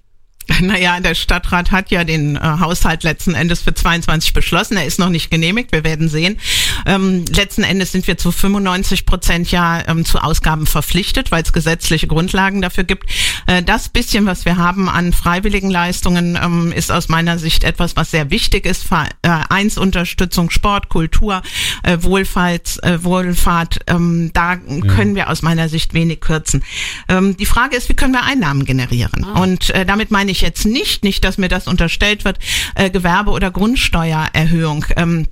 Naja, 0.60 1.00
der 1.00 1.14
Stadtrat 1.14 1.70
hat 1.70 1.90
ja 1.90 2.04
den 2.04 2.36
äh, 2.36 2.40
Haushalt 2.40 3.02
letzten 3.02 3.34
Endes 3.34 3.62
für 3.62 3.74
22 3.74 4.32
beschlossen. 4.32 4.76
Er 4.76 4.84
ist 4.84 4.98
noch 4.98 5.08
nicht 5.08 5.30
genehmigt. 5.30 5.72
Wir 5.72 5.84
werden 5.84 6.08
sehen. 6.08 6.38
Ähm, 6.86 7.24
letzten 7.34 7.62
Endes 7.62 7.92
sind 7.92 8.06
wir 8.06 8.18
zu 8.18 8.32
95 8.32 9.06
Prozent 9.06 9.50
ja 9.50 9.82
ähm, 9.86 10.04
zu 10.04 10.18
Ausgaben 10.18 10.66
verpflichtet, 10.66 11.30
weil 11.30 11.42
es 11.42 11.52
gesetzliche 11.52 12.06
Grundlagen 12.06 12.60
dafür 12.60 12.84
gibt. 12.84 13.10
Äh, 13.46 13.62
das 13.62 13.88
bisschen, 13.88 14.26
was 14.26 14.44
wir 14.44 14.56
haben 14.56 14.88
an 14.88 15.12
freiwilligen 15.12 15.70
Leistungen, 15.70 16.38
ähm, 16.42 16.72
ist 16.72 16.92
aus 16.92 17.08
meiner 17.08 17.38
Sicht 17.38 17.64
etwas, 17.64 17.96
was 17.96 18.10
sehr 18.10 18.30
wichtig 18.30 18.66
ist. 18.66 18.84
Vereinsunterstützung, 18.84 20.50
Sport, 20.50 20.88
Kultur, 20.88 21.42
äh, 21.82 21.98
Wohlfahrts, 22.00 22.78
äh, 22.78 23.02
Wohlfahrt. 23.02 23.80
Ähm, 23.86 24.30
da 24.34 24.56
können 24.56 25.14
wir 25.14 25.30
aus 25.30 25.42
meiner 25.42 25.68
Sicht 25.68 25.94
wenig 25.94 26.20
kürzen. 26.20 26.62
Ähm, 27.08 27.36
die 27.36 27.46
Frage 27.46 27.76
ist, 27.76 27.88
wie 27.88 27.94
können 27.94 28.12
wir 28.12 28.24
Einnahmen 28.24 28.64
generieren? 28.64 29.24
Und 29.24 29.70
äh, 29.70 29.86
damit 29.86 30.10
meine 30.10 30.30
ich 30.30 30.39
jetzt 30.40 30.64
nicht, 30.66 31.04
nicht, 31.04 31.24
dass 31.24 31.38
mir 31.38 31.48
das 31.48 31.66
unterstellt 31.66 32.24
wird, 32.24 32.38
äh, 32.74 32.90
Gewerbe- 32.90 33.32
oder 33.32 33.50
Grundsteuererhöhung. 33.50 34.86
Ähm, 34.96 35.26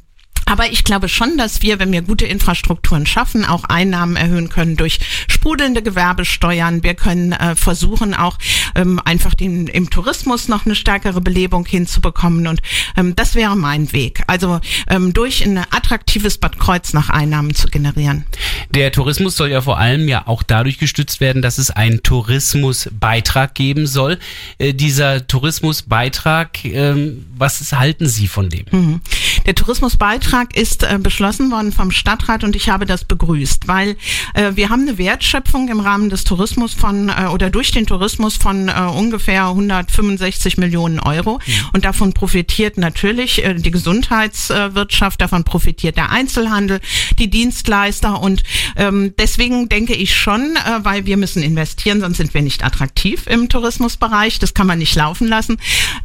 aber 0.49 0.73
ich 0.73 0.83
glaube 0.83 1.09
schon, 1.11 1.37
dass 1.37 1.61
wir, 1.61 1.79
wenn 1.79 1.93
wir 1.93 2.01
gute 2.01 2.25
Infrastrukturen 2.25 3.05
schaffen, 3.05 3.45
auch 3.45 3.65
Einnahmen 3.65 4.17
erhöhen 4.17 4.49
können 4.49 4.77
durch 4.77 4.99
sprudelnde 5.29 5.83
Gewerbesteuern. 5.83 6.83
Wir 6.83 6.95
können 6.95 7.33
äh, 7.33 7.55
versuchen, 7.55 8.15
auch 8.15 8.39
ähm, 8.75 8.99
einfach 9.05 9.35
den, 9.35 9.67
im 9.67 9.91
Tourismus 9.91 10.49
noch 10.49 10.65
eine 10.65 10.75
stärkere 10.75 11.21
Belebung 11.21 11.67
hinzubekommen. 11.67 12.47
Und 12.47 12.63
ähm, 12.97 13.15
das 13.15 13.35
wäre 13.35 13.57
mein 13.57 13.93
Weg. 13.93 14.23
Also 14.27 14.61
ähm, 14.89 15.13
durch 15.13 15.45
ein 15.45 15.59
attraktives 15.59 16.39
Bad 16.39 16.59
Kreuznach 16.59 17.11
Einnahmen 17.11 17.55
zu 17.55 17.69
generieren. 17.69 18.25
Der 18.71 18.91
Tourismus 18.91 19.37
soll 19.37 19.51
ja 19.51 19.61
vor 19.61 19.79
allem 19.79 20.09
ja 20.09 20.27
auch 20.27 20.43
dadurch 20.43 20.79
gestützt 20.79 21.21
werden, 21.21 21.43
dass 21.43 21.59
es 21.59 21.71
einen 21.71 22.03
Tourismusbeitrag 22.03 23.55
geben 23.55 23.87
soll. 23.87 24.19
Äh, 24.57 24.73
dieser 24.73 25.27
Tourismusbeitrag, 25.27 26.65
ähm, 26.65 27.27
was 27.37 27.71
halten 27.73 28.09
Sie 28.09 28.29
von 28.29 28.49
dem? 28.49 28.65
Mhm. 28.71 29.01
Der 29.45 29.55
Tourismusbeitrag 29.55 30.38
ist 30.55 30.83
äh, 30.83 30.99
beschlossen 31.01 31.51
worden 31.51 31.73
vom 31.73 31.91
Stadtrat 31.91 32.45
und 32.45 32.57
ich 32.57 32.69
habe 32.69 32.87
das 32.87 33.05
begrüßt, 33.05 33.69
weil 33.69 33.97
äh, 34.35 34.53
wir 34.55 34.69
haben 34.69 34.83
eine 34.83 34.99
Wertschöpfung 34.99 35.69
im 35.69 35.81
Rahmen 35.81 36.11
des 36.11 36.25
Tourismus 36.25 36.75
von 36.75 37.09
äh, 37.09 37.27
oder 37.33 37.51
durch 37.51 37.71
den 37.71 37.87
Tourismus 37.87 38.37
von 38.37 38.69
äh, 38.69 38.73
ungefähr 38.95 39.47
165 39.47 40.59
Millionen 40.59 41.01
Euro 41.01 41.41
und 41.73 41.85
davon 41.85 42.13
profitiert 42.13 42.79
natürlich 42.79 43.45
äh, 43.45 43.55
die 43.55 43.71
Gesundheitswirtschaft, 43.71 45.21
davon 45.21 45.45
profitiert 45.45 45.97
der 45.97 46.11
Einzelhandel, 46.11 46.81
die 47.19 47.31
Dienstleister 47.31 48.21
und 48.21 48.43
ähm, 48.77 49.15
deswegen 49.19 49.69
denke 49.69 49.95
ich 49.95 50.17
schon, 50.17 50.57
äh, 50.57 50.85
weil 50.85 51.07
wir 51.07 51.17
müssen 51.17 51.43
investieren, 51.43 52.01
sonst 52.01 52.19
sind 52.19 52.35
wir 52.35 52.43
nicht 52.43 52.65
attraktiv 52.65 53.27
im 53.27 53.49
Tourismusbereich, 53.49 54.39
das 54.39 54.55
kann 54.55 54.67
man 54.67 54.79
nicht 54.79 54.95
laufen 54.95 55.27
lassen, 55.27 55.57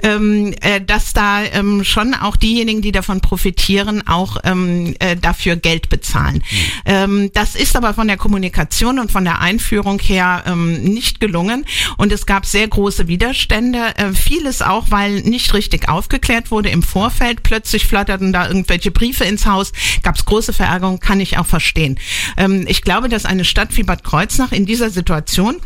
ähm, 0.01 0.53
äh, 0.61 0.79
dass 0.79 1.11
da 1.13 1.43
ähm, 1.43 1.83
schon 1.83 2.13
auch 2.13 2.37
diejenigen, 2.37 2.81
die 2.81 2.93
davon 2.93 3.19
profitieren, 3.19 4.07
auch 4.07 4.22
ähm, 4.43 4.95
äh, 4.99 5.15
dafür 5.15 5.55
Geld 5.55 5.89
bezahlen. 5.89 6.43
Ähm, 6.85 7.31
das 7.33 7.55
ist 7.55 7.75
aber 7.75 7.93
von 7.93 8.07
der 8.07 8.17
Kommunikation 8.17 8.99
und 8.99 9.11
von 9.11 9.23
der 9.23 9.41
Einführung 9.41 9.99
her 9.99 10.43
ähm, 10.45 10.83
nicht 10.83 11.19
gelungen 11.19 11.65
und 11.97 12.11
es 12.11 12.25
gab 12.25 12.45
sehr 12.45 12.67
große 12.67 13.07
Widerstände. 13.07 13.97
Äh, 13.97 14.13
vieles 14.13 14.61
auch, 14.61 14.87
weil 14.89 15.21
nicht 15.21 15.53
richtig 15.53 15.89
aufgeklärt 15.89 16.51
wurde 16.51 16.69
im 16.69 16.83
Vorfeld. 16.83 17.43
Plötzlich 17.43 17.85
flatterten 17.85 18.33
da 18.33 18.47
irgendwelche 18.47 18.91
Briefe 18.91 19.23
ins 19.23 19.45
Haus, 19.45 19.71
gab 20.01 20.15
es 20.15 20.25
große 20.25 20.53
Verärgerung, 20.53 20.99
kann 20.99 21.19
ich 21.19 21.37
auch 21.37 21.45
verstehen. 21.45 21.99
Ähm, 22.37 22.65
ich 22.67 22.81
glaube, 22.81 23.09
dass 23.09 23.25
eine 23.25 23.45
Stadt 23.45 23.75
wie 23.77 23.83
Bad 23.83 24.03
Kreuznach 24.03 24.51
in 24.51 24.65
dieser 24.65 24.89
Situation 24.89 25.57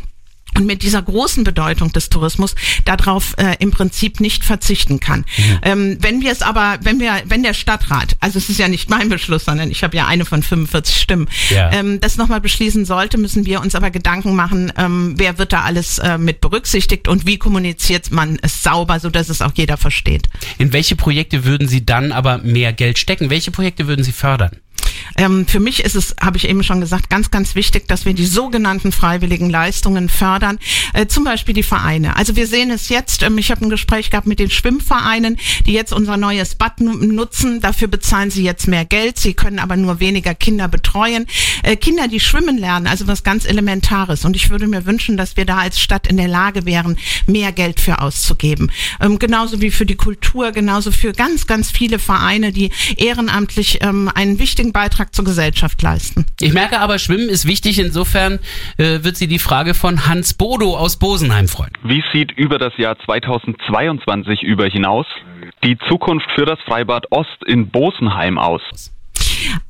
und 0.58 0.66
mit 0.66 0.82
dieser 0.82 1.00
großen 1.00 1.44
Bedeutung 1.44 1.92
des 1.92 2.10
Tourismus 2.10 2.56
darauf 2.84 3.34
äh, 3.38 3.54
im 3.60 3.70
Prinzip 3.70 4.18
nicht 4.20 4.44
verzichten 4.44 4.98
kann. 4.98 5.24
Ähm, 5.62 5.98
wenn 6.00 6.20
wir 6.20 6.32
es 6.32 6.42
aber, 6.42 6.78
wenn 6.82 6.98
wir, 6.98 7.12
wenn 7.26 7.44
der 7.44 7.54
Stadtrat, 7.54 8.16
also 8.18 8.38
es 8.38 8.48
ist 8.48 8.58
ja 8.58 8.66
nicht 8.66 8.90
mein 8.90 9.08
Beschluss, 9.08 9.44
sondern 9.44 9.70
ich 9.70 9.84
habe 9.84 9.96
ja 9.96 10.06
eine 10.06 10.24
von 10.24 10.42
45 10.42 10.96
Stimmen, 10.96 11.28
Ja. 11.50 11.70
ähm, 11.72 12.00
das 12.00 12.16
nochmal 12.16 12.40
beschließen 12.40 12.84
sollte, 12.84 13.18
müssen 13.18 13.46
wir 13.46 13.60
uns 13.60 13.76
aber 13.76 13.90
Gedanken 13.92 14.34
machen, 14.34 14.72
ähm, 14.76 15.14
wer 15.16 15.38
wird 15.38 15.52
da 15.52 15.60
alles 15.62 15.98
äh, 16.00 16.18
mit 16.18 16.40
berücksichtigt 16.40 17.06
und 17.06 17.24
wie 17.24 17.38
kommuniziert 17.38 18.10
man 18.10 18.38
es 18.42 18.64
sauber, 18.64 18.98
so 18.98 19.10
dass 19.10 19.28
es 19.28 19.40
auch 19.42 19.52
jeder 19.54 19.76
versteht. 19.76 20.28
In 20.58 20.72
welche 20.72 20.96
Projekte 20.96 21.44
würden 21.44 21.68
Sie 21.68 21.86
dann 21.86 22.10
aber 22.10 22.38
mehr 22.38 22.72
Geld 22.72 22.98
stecken? 22.98 23.30
Welche 23.30 23.52
Projekte 23.52 23.86
würden 23.86 24.04
Sie 24.04 24.12
fördern? 24.12 24.50
Ähm, 25.16 25.46
für 25.46 25.60
mich 25.60 25.82
ist 25.84 25.96
es, 25.96 26.14
habe 26.20 26.36
ich 26.36 26.48
eben 26.48 26.62
schon 26.62 26.80
gesagt, 26.80 27.10
ganz, 27.10 27.30
ganz 27.30 27.54
wichtig, 27.54 27.88
dass 27.88 28.04
wir 28.04 28.14
die 28.14 28.26
sogenannten 28.26 28.92
freiwilligen 28.92 29.50
Leistungen 29.50 30.08
fördern, 30.08 30.47
äh, 30.94 31.06
zum 31.06 31.24
Beispiel 31.24 31.54
die 31.54 31.62
Vereine. 31.62 32.16
Also 32.16 32.36
wir 32.36 32.46
sehen 32.46 32.70
es 32.70 32.88
jetzt, 32.88 33.22
ähm, 33.22 33.36
ich 33.36 33.50
habe 33.50 33.66
ein 33.66 33.70
Gespräch 33.70 34.10
gehabt 34.10 34.26
mit 34.26 34.38
den 34.38 34.50
Schwimmvereinen, 34.50 35.36
die 35.66 35.72
jetzt 35.72 35.92
unser 35.92 36.16
neues 36.16 36.54
Bad 36.54 36.80
nu- 36.80 36.94
nutzen. 36.94 37.60
Dafür 37.60 37.88
bezahlen 37.88 38.30
sie 38.30 38.42
jetzt 38.42 38.68
mehr 38.68 38.84
Geld, 38.84 39.18
sie 39.18 39.34
können 39.34 39.58
aber 39.58 39.76
nur 39.76 40.00
weniger 40.00 40.34
Kinder 40.34 40.68
betreuen. 40.68 41.26
Äh, 41.62 41.76
Kinder, 41.76 42.08
die 42.08 42.20
schwimmen 42.20 42.56
lernen, 42.56 42.86
also 42.86 43.06
was 43.06 43.24
ganz 43.24 43.44
Elementares. 43.44 44.24
Und 44.24 44.36
ich 44.36 44.48
würde 44.50 44.66
mir 44.66 44.86
wünschen, 44.86 45.16
dass 45.16 45.36
wir 45.36 45.44
da 45.44 45.58
als 45.58 45.80
Stadt 45.80 46.06
in 46.06 46.16
der 46.16 46.28
Lage 46.28 46.64
wären, 46.64 46.96
mehr 47.26 47.52
Geld 47.52 47.80
für 47.80 48.00
auszugeben. 48.00 48.70
Ähm, 49.00 49.18
genauso 49.18 49.60
wie 49.60 49.70
für 49.70 49.86
die 49.86 49.96
Kultur, 49.96 50.52
genauso 50.52 50.92
für 50.92 51.12
ganz, 51.12 51.46
ganz 51.46 51.70
viele 51.70 51.98
Vereine, 51.98 52.52
die 52.52 52.70
ehrenamtlich 52.96 53.78
ähm, 53.82 54.10
einen 54.14 54.38
wichtigen 54.38 54.72
Beitrag 54.72 55.14
zur 55.14 55.24
Gesellschaft 55.24 55.82
leisten. 55.82 56.26
Ich 56.40 56.52
merke 56.52 56.80
aber, 56.80 56.98
Schwimmen 56.98 57.28
ist 57.28 57.44
wichtig. 57.46 57.78
Insofern 57.78 58.38
äh, 58.76 59.02
wird 59.02 59.16
Sie 59.16 59.26
die 59.26 59.38
Frage 59.38 59.74
von 59.74 60.06
Hans 60.06 60.34
Bodo 60.38 60.76
aus 60.76 60.96
Bosenheim 60.96 61.48
freuen. 61.48 61.72
Wie 61.82 62.04
sieht 62.12 62.30
über 62.30 62.58
das 62.58 62.76
Jahr 62.76 62.96
2022 62.96 64.44
über 64.44 64.66
hinaus 64.66 65.06
die 65.64 65.76
Zukunft 65.88 66.30
für 66.36 66.44
das 66.44 66.60
Freibad 66.60 67.10
Ost 67.10 67.44
in 67.44 67.70
Bosenheim 67.70 68.38
aus? 68.38 68.62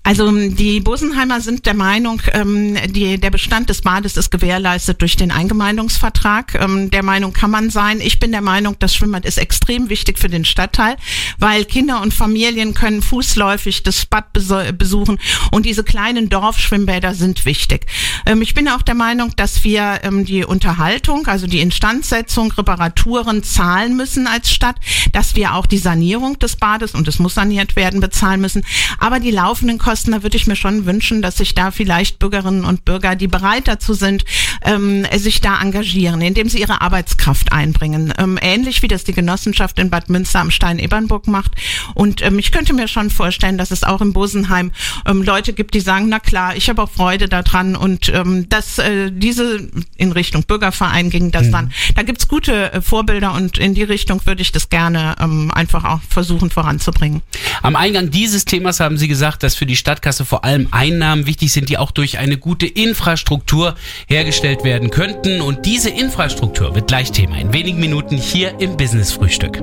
Also 0.03 0.31
die 0.33 0.81
Bosenheimer 0.81 1.41
sind 1.41 1.67
der 1.67 1.75
Meinung, 1.75 2.23
ähm, 2.33 2.77
die, 2.89 3.19
der 3.19 3.31
Bestand 3.31 3.69
des 3.69 3.83
Bades 3.83 4.17
ist 4.17 4.31
gewährleistet 4.31 5.01
durch 5.03 5.17
den 5.17 5.31
Eingemeindungsvertrag. 5.31 6.55
Ähm, 6.55 6.91
der 6.91 7.03
Meinung 7.03 7.33
kann 7.33 7.51
man 7.51 7.69
sein. 7.69 8.01
Ich 8.01 8.19
bin 8.19 8.33
der 8.33 8.41
Meinung, 8.41 8.77
das 8.79 8.95
Schwimmbad 8.95 9.27
ist 9.27 9.39
extrem 9.39 9.91
wichtig 9.91 10.19
für 10.19 10.29
den 10.29 10.45
Stadtteil, 10.45 10.97
weil 11.39 11.65
Kinder 11.67 12.01
und 12.01 12.15
Familien 12.15 12.73
können 12.73 13.03
fußläufig 13.03 13.83
das 13.83 14.07
Bad 14.07 14.33
besuchen 14.33 15.19
und 15.51 15.67
diese 15.67 15.85
kleinen 15.85 16.29
Dorfschwimmbäder 16.29 17.15
sind 17.15 17.45
wichtig. 17.45 17.87
Ähm, 18.25 18.41
ich 18.41 18.55
bin 18.55 18.69
auch 18.69 18.83
der 18.83 18.95
Meinung, 18.95 19.33
dass 19.37 19.65
wir 19.65 20.01
ähm, 20.03 20.25
die 20.25 20.45
Unterhaltung, 20.45 21.27
also 21.27 21.47
die 21.47 21.61
Instandsetzung, 21.61 22.53
Reparaturen 22.53 23.43
zahlen 23.43 23.97
müssen 23.97 24.27
als 24.27 24.51
Stadt, 24.51 24.77
dass 25.13 25.37
wir 25.37 25.55
auch 25.55 25.67
die 25.67 25.79
Sanierung 25.79 26.39
des 26.39 26.57
Bades, 26.57 26.95
und 26.95 27.09
es 27.09 27.19
muss 27.19 27.35
saniert 27.35 27.77
werden, 27.77 28.01
bezahlen 28.01 28.41
müssen. 28.41 28.65
Aber 28.99 29.21
die 29.21 29.31
laufenden 29.59 29.79
Kosten, 29.79 30.13
da 30.13 30.23
würde 30.23 30.37
ich 30.37 30.47
mir 30.47 30.55
schon 30.55 30.87
wünschen, 30.87 31.21
dass 31.21 31.37
sich 31.37 31.53
da 31.53 31.73
vielleicht 31.73 32.21
Bürgerinnen 32.21 32.65
und 32.65 32.85
Bürger, 32.85 33.17
die 33.17 33.27
bereit 33.27 33.67
dazu 33.67 33.93
sind, 33.93 34.25
ähm, 34.65 35.05
sich 35.17 35.41
da 35.41 35.61
engagieren, 35.61 36.21
indem 36.21 36.49
sie 36.49 36.61
ihre 36.61 36.81
Arbeitskraft 36.81 37.53
einbringen. 37.53 38.15
Ähm, 38.19 38.39
ähnlich 38.41 38.83
wie 38.83 38.89
das 38.89 39.03
die 39.03 39.13
Genossenschaft 39.13 39.81
in 39.81 39.91
Bad 39.91 40.11
Münster 40.11 40.39
am 40.39 40.53
Stein-Ebernburg 40.53 41.27
macht. 41.27 41.53
Und 41.95 42.23
ähm, 42.23 42.39
ich 42.39 42.53
könnte 42.53 42.73
mir 42.73 42.87
schon 42.87 43.11
vorstellen, 43.11 43.59
dass 43.59 43.73
es 43.73 43.83
auch 43.83 44.01
in 44.01 44.13
Bosenheim 44.13 44.71
ähm, 45.07 45.23
Leute 45.25 45.53
gibt, 45.53 45.75
die 45.75 45.81
sagen, 45.81 46.09
na 46.09 46.21
klar, 46.21 46.55
ich 46.55 46.69
habe 46.69 46.83
auch 46.83 46.91
Freude 46.91 47.29
daran 47.29 47.75
und 47.75 48.13
ähm, 48.15 48.49
dass 48.49 48.79
äh, 48.79 49.11
diese 49.11 49.69
in 49.97 50.13
Richtung 50.13 50.45
Bürgerverein 50.45 51.11
ging 51.11 51.33
das 51.33 51.51
dann. 51.51 51.73
Da 51.97 52.03
gibt's 52.05 52.29
gute 52.29 52.73
äh, 52.73 52.81
Vorbilder 52.81 53.33
und 53.33 53.59
in 53.59 53.75
die 53.75 53.83
Richtung 53.83 54.25
würde 54.25 54.43
ich 54.43 54.53
das 54.53 54.69
gerne 54.69 55.17
ähm, 55.21 55.51
einfach 55.53 55.85
auch 55.85 56.01
versuchen 56.09 56.51
voranzubringen. 56.51 57.23
Am 57.63 57.75
Eingang 57.75 58.11
dieses 58.11 58.45
Themas 58.45 58.79
haben 58.79 58.99
Sie 58.99 59.09
gesagt, 59.09 59.43
dass 59.43 59.48
für 59.55 59.67
die 59.67 59.77
Stadtkasse 59.77 60.25
vor 60.25 60.45
allem 60.45 60.69
Einnahmen 60.71 61.27
wichtig 61.27 61.53
sind, 61.53 61.69
die 61.69 61.79
auch 61.79 61.91
durch 61.91 62.19
eine 62.19 62.37
gute 62.37 62.67
Infrastruktur 62.67 63.77
hergestellt 64.07 64.65
werden 64.65 64.91
könnten. 64.91 65.41
Und 65.41 65.67
diese 65.67 65.91
Infrastruktur 65.91 66.75
wird 66.75 66.89
gleich 66.89 67.13
Thema 67.13 67.39
in 67.39 67.53
wenigen 67.53 67.81
Minuten 67.81 68.17
hier 68.17 68.61
im 68.61 68.77
Business 68.77 69.13
Frühstück. 69.13 69.63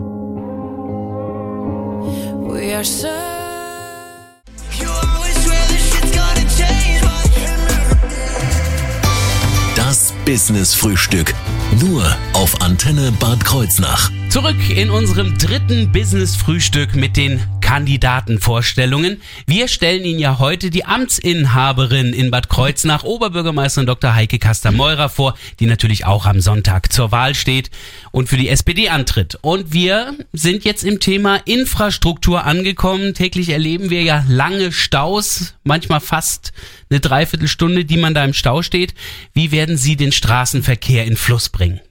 Das 9.75 10.13
Business 10.25 10.73
Frühstück. 10.73 11.33
Nur 11.81 12.15
auf 12.33 12.61
Antenne 12.61 13.11
Bad 13.19 13.43
Kreuznach. 13.43 14.11
Zurück 14.29 14.69
in 14.69 14.89
unserem 14.89 15.37
dritten 15.37 15.91
Business-Frühstück 15.91 16.95
mit 16.95 17.15
den 17.15 17.39
Kandidatenvorstellungen. 17.65 19.23
Wir 19.47 19.67
stellen 19.67 20.05
Ihnen 20.05 20.19
ja 20.19 20.37
heute 20.37 20.69
die 20.69 20.85
Amtsinhaberin 20.85 22.13
in 22.13 22.29
Bad 22.29 22.47
Kreuznach, 22.47 23.03
Oberbürgermeisterin 23.03 23.87
Dr. 23.87 24.13
Heike 24.13 24.37
Kaster-Meurer 24.37 25.09
vor, 25.09 25.35
die 25.59 25.65
natürlich 25.65 26.05
auch 26.05 26.27
am 26.27 26.41
Sonntag 26.41 26.93
zur 26.93 27.11
Wahl 27.11 27.33
steht 27.33 27.71
und 28.11 28.29
für 28.29 28.37
die 28.37 28.49
SPD 28.49 28.89
antritt. 28.89 29.39
Und 29.41 29.73
wir 29.73 30.13
sind 30.31 30.63
jetzt 30.63 30.83
im 30.83 30.99
Thema 30.99 31.37
Infrastruktur 31.37 32.43
angekommen. 32.43 33.15
Täglich 33.15 33.49
erleben 33.49 33.89
wir 33.89 34.03
ja 34.03 34.23
lange 34.29 34.71
Staus, 34.71 35.55
manchmal 35.63 36.01
fast 36.01 36.53
eine 36.91 36.99
Dreiviertelstunde, 36.99 37.83
die 37.83 37.97
man 37.97 38.13
da 38.13 38.23
im 38.23 38.33
Stau 38.33 38.61
steht. 38.61 38.93
Wie 39.33 39.51
werden 39.51 39.75
Sie 39.75 39.95
den 39.95 40.11
Straßenverkehr 40.11 41.05
in 41.05 41.17
Fluss 41.17 41.49
bringen? 41.49 41.81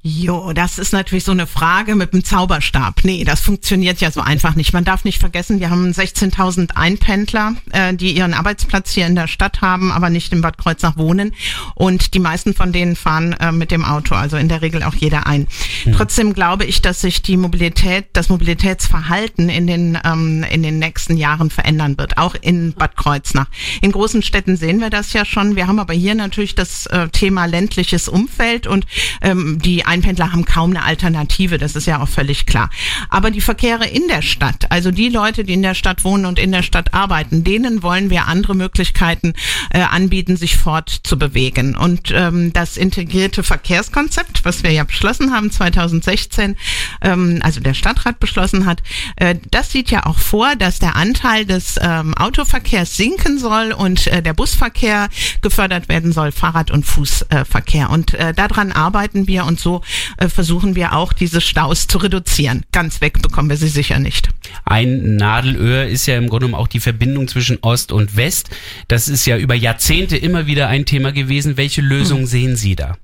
Jo, 0.00 0.52
das 0.52 0.78
ist 0.78 0.92
natürlich 0.92 1.24
so 1.24 1.32
eine 1.32 1.48
Frage 1.48 1.96
mit 1.96 2.12
dem 2.12 2.22
Zauberstab. 2.22 3.00
Nee, 3.02 3.24
das 3.24 3.40
funktioniert 3.40 4.00
ja 4.00 4.12
so 4.12 4.20
einfach 4.20 4.54
nicht. 4.54 4.72
Man 4.72 4.84
darf 4.84 5.02
nicht 5.02 5.18
vergessen, 5.18 5.58
wir 5.58 5.70
haben 5.70 5.90
16.000 5.90 6.76
Einpendler, 6.76 7.54
äh, 7.72 7.92
die 7.94 8.16
ihren 8.16 8.32
Arbeitsplatz 8.32 8.92
hier 8.92 9.08
in 9.08 9.16
der 9.16 9.26
Stadt 9.26 9.60
haben, 9.60 9.90
aber 9.90 10.08
nicht 10.08 10.32
in 10.32 10.40
Bad 10.40 10.56
Kreuznach 10.56 10.96
wohnen. 10.96 11.34
Und 11.74 12.14
die 12.14 12.20
meisten 12.20 12.54
von 12.54 12.72
denen 12.72 12.94
fahren 12.94 13.32
äh, 13.32 13.50
mit 13.50 13.72
dem 13.72 13.84
Auto, 13.84 14.14
also 14.14 14.36
in 14.36 14.48
der 14.48 14.62
Regel 14.62 14.84
auch 14.84 14.94
jeder 14.94 15.26
ein. 15.26 15.48
Trotzdem 15.96 16.32
glaube 16.32 16.64
ich, 16.64 16.80
dass 16.80 17.00
sich 17.00 17.20
die 17.20 17.36
Mobilität, 17.36 18.06
das 18.12 18.28
Mobilitätsverhalten 18.28 19.48
in 19.48 19.66
den, 19.66 19.98
ähm, 20.04 20.44
in 20.48 20.62
den 20.62 20.78
nächsten 20.78 21.16
Jahren 21.16 21.50
verändern 21.50 21.98
wird, 21.98 22.18
auch 22.18 22.36
in 22.40 22.72
Bad 22.72 22.96
Kreuznach. 22.96 23.48
In 23.82 23.90
großen 23.90 24.22
Städten 24.22 24.56
sehen 24.56 24.80
wir 24.80 24.90
das 24.90 25.12
ja 25.12 25.24
schon. 25.24 25.56
Wir 25.56 25.66
haben 25.66 25.80
aber 25.80 25.94
hier 25.94 26.14
natürlich 26.14 26.54
das 26.54 26.86
äh, 26.86 27.08
Thema 27.08 27.46
ländliches 27.46 28.08
Umfeld 28.08 28.68
und 28.68 28.86
ähm, 29.22 29.58
die 29.58 29.87
Einpendler 29.88 30.32
haben 30.32 30.44
kaum 30.44 30.70
eine 30.70 30.84
Alternative, 30.84 31.58
das 31.58 31.74
ist 31.74 31.86
ja 31.86 32.00
auch 32.00 32.08
völlig 32.08 32.46
klar. 32.46 32.70
Aber 33.08 33.30
die 33.30 33.40
Verkehre 33.40 33.86
in 33.86 34.06
der 34.08 34.22
Stadt, 34.22 34.70
also 34.70 34.90
die 34.90 35.08
Leute, 35.08 35.44
die 35.44 35.54
in 35.54 35.62
der 35.62 35.74
Stadt 35.74 36.04
wohnen 36.04 36.26
und 36.26 36.38
in 36.38 36.52
der 36.52 36.62
Stadt 36.62 36.94
arbeiten, 36.94 37.44
denen 37.44 37.82
wollen 37.82 38.10
wir 38.10 38.26
andere 38.26 38.54
Möglichkeiten 38.54 39.32
äh, 39.70 39.80
anbieten, 39.80 40.36
sich 40.36 40.56
fortzubewegen. 40.56 41.76
Und 41.76 42.12
ähm, 42.14 42.52
das 42.52 42.76
integrierte 42.76 43.42
Verkehrskonzept, 43.42 44.44
was 44.44 44.62
wir 44.62 44.70
ja 44.70 44.84
beschlossen 44.84 45.32
haben 45.32 45.50
2016, 45.50 46.56
ähm, 47.02 47.40
also 47.42 47.60
der 47.60 47.74
Stadtrat 47.74 48.20
beschlossen 48.20 48.66
hat, 48.66 48.82
äh, 49.16 49.36
das 49.50 49.72
sieht 49.72 49.90
ja 49.90 50.06
auch 50.06 50.18
vor, 50.18 50.54
dass 50.56 50.78
der 50.78 50.96
Anteil 50.96 51.46
des 51.46 51.76
ähm, 51.80 52.14
Autoverkehrs 52.14 52.96
sinken 52.96 53.38
soll 53.38 53.72
und 53.72 54.06
äh, 54.08 54.22
der 54.22 54.34
Busverkehr 54.34 55.08
gefördert 55.40 55.88
werden 55.88 56.12
soll, 56.12 56.32
Fahrrad- 56.32 56.70
und 56.70 56.84
Fußverkehr. 56.84 57.90
Und 57.90 58.14
äh, 58.14 58.34
daran 58.34 58.72
arbeiten 58.72 59.26
wir 59.26 59.44
und 59.44 59.58
so 59.58 59.77
äh, 60.16 60.28
versuchen 60.28 60.74
wir 60.76 60.94
auch, 60.94 61.12
diese 61.12 61.40
Staus 61.40 61.86
zu 61.86 61.98
reduzieren. 61.98 62.64
Ganz 62.72 63.00
weg 63.00 63.22
bekommen 63.22 63.50
wir 63.50 63.56
sie 63.56 63.68
sicher 63.68 63.98
nicht. 63.98 64.28
Ein 64.64 65.16
Nadelöhr 65.16 65.86
ist 65.86 66.06
ja 66.06 66.16
im 66.16 66.28
Grunde 66.28 66.46
genommen 66.46 66.62
auch 66.62 66.68
die 66.68 66.80
Verbindung 66.80 67.28
zwischen 67.28 67.58
Ost 67.62 67.92
und 67.92 68.16
West. 68.16 68.50
Das 68.88 69.08
ist 69.08 69.26
ja 69.26 69.36
über 69.36 69.54
Jahrzehnte 69.54 70.16
immer 70.16 70.46
wieder 70.46 70.68
ein 70.68 70.84
Thema 70.84 71.12
gewesen. 71.12 71.56
Welche 71.56 71.80
Lösung 71.80 72.26
sehen 72.26 72.56
Sie 72.56 72.76
da? 72.76 72.96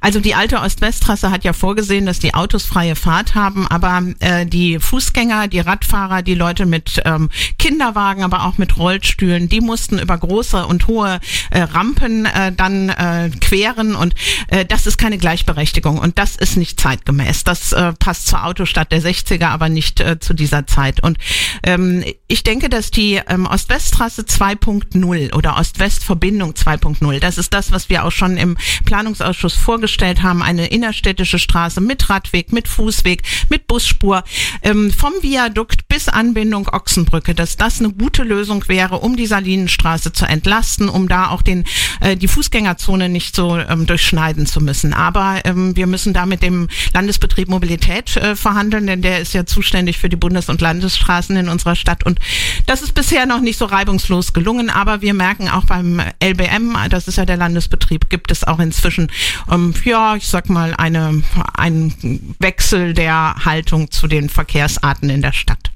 Also 0.00 0.20
die 0.20 0.34
alte 0.34 0.60
Ost-West-Trasse 0.60 1.30
hat 1.30 1.44
ja 1.44 1.52
vorgesehen, 1.52 2.06
dass 2.06 2.18
die 2.18 2.34
Autos 2.34 2.64
freie 2.64 2.96
Fahrt 2.96 3.34
haben, 3.34 3.66
aber 3.66 4.02
äh, 4.20 4.46
die 4.46 4.78
Fußgänger, 4.78 5.48
die 5.48 5.60
Radfahrer, 5.60 6.22
die 6.22 6.34
Leute 6.34 6.66
mit 6.66 7.02
ähm, 7.04 7.30
Kinderwagen, 7.58 8.22
aber 8.22 8.44
auch 8.44 8.58
mit 8.58 8.76
Rollstühlen, 8.76 9.48
die 9.48 9.60
mussten 9.60 9.98
über 9.98 10.16
große 10.16 10.66
und 10.66 10.86
hohe 10.86 11.20
äh, 11.50 11.62
Rampen 11.62 12.26
äh, 12.26 12.52
dann 12.52 12.88
äh, 12.90 13.30
queren 13.40 13.94
und 13.94 14.14
äh, 14.48 14.64
das 14.64 14.86
ist 14.86 14.98
keine 14.98 15.18
Gleichberechtigung 15.18 15.98
und 15.98 16.18
das 16.18 16.36
ist 16.36 16.56
nicht 16.56 16.78
zeitgemäß. 16.78 17.44
Das 17.44 17.72
äh, 17.72 17.92
passt 17.94 18.26
zur 18.26 18.44
Autostadt 18.44 18.92
der 18.92 19.02
60er, 19.02 19.46
aber 19.46 19.68
nicht 19.68 20.00
äh, 20.00 20.18
zu 20.20 20.34
dieser 20.34 20.66
Zeit. 20.66 21.02
Und 21.02 21.18
ähm, 21.62 22.04
ich 22.28 22.42
denke, 22.42 22.68
dass 22.68 22.90
die 22.90 23.20
ähm, 23.28 23.46
Ost-West-Trasse 23.46 24.22
2.0 24.22 25.34
oder 25.34 25.56
Ost-West-Verbindung 25.56 26.52
2.0, 26.52 27.20
das 27.20 27.38
ist 27.38 27.54
das, 27.54 27.72
was 27.72 27.88
wir 27.88 28.04
auch 28.04 28.12
schon 28.12 28.36
im 28.36 28.56
Planungsausschuss 28.84 29.54
vorgestellt 29.54 29.85
haben, 30.22 30.42
eine 30.42 30.66
innerstädtische 30.66 31.38
Straße 31.38 31.80
mit 31.80 32.08
Radweg, 32.10 32.52
mit 32.52 32.68
Fußweg, 32.68 33.22
mit 33.48 33.66
Busspur, 33.66 34.24
ähm, 34.62 34.92
vom 34.92 35.12
Viadukt 35.22 35.88
bis 35.88 36.08
Anbindung 36.08 36.68
Ochsenbrücke, 36.68 37.34
dass 37.34 37.56
das 37.56 37.80
eine 37.80 37.92
gute 37.92 38.22
Lösung 38.22 38.66
wäre, 38.68 38.98
um 38.98 39.16
die 39.16 39.26
Salinenstraße 39.26 40.12
zu 40.12 40.26
entlasten, 40.26 40.88
um 40.88 41.08
da 41.08 41.28
auch 41.30 41.42
den, 41.42 41.64
äh, 42.00 42.16
die 42.16 42.28
Fußgängerzone 42.28 43.08
nicht 43.08 43.34
so 43.36 43.56
ähm, 43.56 43.86
durchschneiden 43.86 44.46
zu 44.46 44.60
müssen. 44.60 44.92
Aber 44.92 45.40
ähm, 45.44 45.76
wir 45.76 45.86
müssen 45.86 46.12
da 46.12 46.26
mit 46.26 46.42
dem 46.42 46.68
Landesbetrieb 46.92 47.48
Mobilität 47.48 48.16
äh, 48.16 48.36
verhandeln, 48.36 48.86
denn 48.86 49.02
der 49.02 49.20
ist 49.20 49.34
ja 49.34 49.46
zuständig 49.46 49.98
für 49.98 50.08
die 50.08 50.16
Bundes- 50.16 50.48
und 50.48 50.60
Landesstraßen 50.60 51.36
in 51.36 51.48
unserer 51.48 51.76
Stadt. 51.76 52.04
Und 52.04 52.18
das 52.66 52.82
ist 52.82 52.94
bisher 52.94 53.26
noch 53.26 53.40
nicht 53.40 53.58
so 53.58 53.64
reibungslos 53.64 54.32
gelungen, 54.32 54.70
aber 54.70 55.02
wir 55.02 55.14
merken 55.14 55.48
auch 55.48 55.64
beim 55.64 56.00
LBM, 56.22 56.76
das 56.90 57.08
ist 57.08 57.18
ja 57.18 57.24
der 57.24 57.36
Landesbetrieb, 57.36 58.10
gibt 58.10 58.30
es 58.30 58.44
auch 58.44 58.58
inzwischen 58.58 59.10
ähm, 59.50 59.65
ja, 59.84 60.16
ich 60.16 60.26
sag 60.26 60.48
mal, 60.48 60.74
eine, 60.76 61.22
ein 61.54 62.34
Wechsel 62.38 62.94
der 62.94 63.36
Haltung 63.44 63.90
zu 63.90 64.06
den 64.06 64.28
Verkehrsarten 64.28 65.10
in 65.10 65.22
der 65.22 65.32
Stadt. 65.32 65.70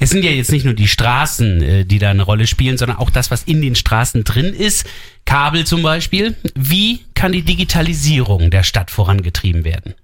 Es 0.00 0.10
sind 0.10 0.24
ja 0.24 0.30
jetzt 0.30 0.52
nicht 0.52 0.64
nur 0.64 0.74
die 0.74 0.88
Straßen, 0.88 1.62
äh, 1.62 1.84
die 1.84 1.98
da 1.98 2.10
eine 2.10 2.22
Rolle 2.22 2.46
spielen, 2.46 2.78
sondern 2.78 2.98
auch 2.98 3.10
das, 3.10 3.30
was 3.30 3.42
in 3.42 3.60
den 3.60 3.74
Straßen 3.74 4.24
drin 4.24 4.54
ist. 4.54 4.86
Kabel 5.24 5.66
zum 5.66 5.82
Beispiel. 5.82 6.36
Wie 6.54 7.00
kann 7.14 7.32
die 7.32 7.42
Digitalisierung 7.42 8.50
der 8.50 8.62
Stadt 8.62 8.90
vorangetrieben 8.90 9.64
werden? 9.64 9.94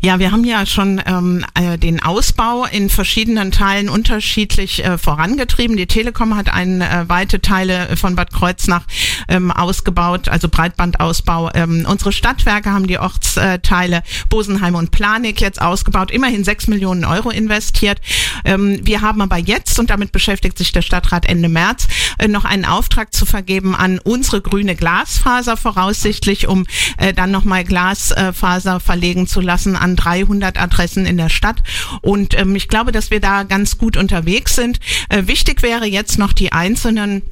Ja, 0.00 0.18
wir 0.18 0.32
haben 0.32 0.44
ja 0.44 0.66
schon 0.66 1.02
ähm, 1.06 1.44
äh, 1.54 1.78
den 1.78 2.02
Ausbau 2.02 2.64
in 2.64 2.90
verschiedenen 2.90 3.52
Teilen 3.52 3.88
unterschiedlich 3.88 4.84
äh, 4.84 4.98
vorangetrieben. 4.98 5.76
Die 5.76 5.86
Telekom 5.86 6.36
hat 6.36 6.52
einen, 6.52 6.80
äh, 6.80 7.08
weite 7.08 7.40
Teile 7.40 7.96
von 7.96 8.16
Bad 8.16 8.32
Kreuznach 8.32 8.84
ähm, 9.28 9.50
ausgebaut, 9.50 10.28
also 10.28 10.48
Breitbandausbau. 10.48 11.50
Ähm, 11.54 11.86
unsere 11.88 12.12
Stadtwerke 12.12 12.70
haben 12.70 12.86
die 12.86 12.98
Ortsteile 12.98 14.02
Bosenheim 14.28 14.74
und 14.74 14.90
Planik 14.90 15.40
jetzt 15.40 15.60
ausgebaut, 15.60 16.10
immerhin 16.10 16.44
sechs 16.44 16.66
Millionen 16.66 17.04
Euro 17.04 17.30
investiert. 17.30 18.00
Ähm, 18.44 18.80
wir 18.82 19.00
haben 19.00 19.20
aber 19.20 19.38
jetzt, 19.38 19.78
und 19.78 19.90
damit 19.90 20.12
beschäftigt 20.12 20.58
sich 20.58 20.72
der 20.72 20.82
Stadtrat 20.82 21.26
Ende 21.26 21.48
März, 21.48 21.88
äh, 22.18 22.28
noch 22.28 22.44
einen 22.44 22.64
Auftrag 22.64 23.14
zu 23.14 23.26
vergeben 23.26 23.74
an 23.74 23.98
unsere 23.98 24.40
grüne 24.40 24.76
Glasfaser 24.76 25.56
voraussichtlich, 25.56 26.48
um 26.48 26.66
äh, 26.98 27.12
dann 27.12 27.30
nochmal 27.30 27.64
Glasfaser 27.64 28.80
verlegen 28.80 29.26
zu 29.26 29.40
lassen 29.40 29.75
an 29.76 29.96
300 29.96 30.58
Adressen 30.60 31.06
in 31.06 31.16
der 31.16 31.28
Stadt. 31.28 31.62
Und 32.02 32.38
ähm, 32.38 32.54
ich 32.56 32.68
glaube, 32.68 32.92
dass 32.92 33.10
wir 33.10 33.20
da 33.20 33.42
ganz 33.42 33.78
gut 33.78 33.96
unterwegs 33.96 34.56
sind. 34.56 34.80
Äh, 35.08 35.26
wichtig 35.26 35.62
wäre 35.62 35.86
jetzt 35.86 36.18
noch 36.18 36.32
die 36.32 36.52
einzelnen 36.52 37.22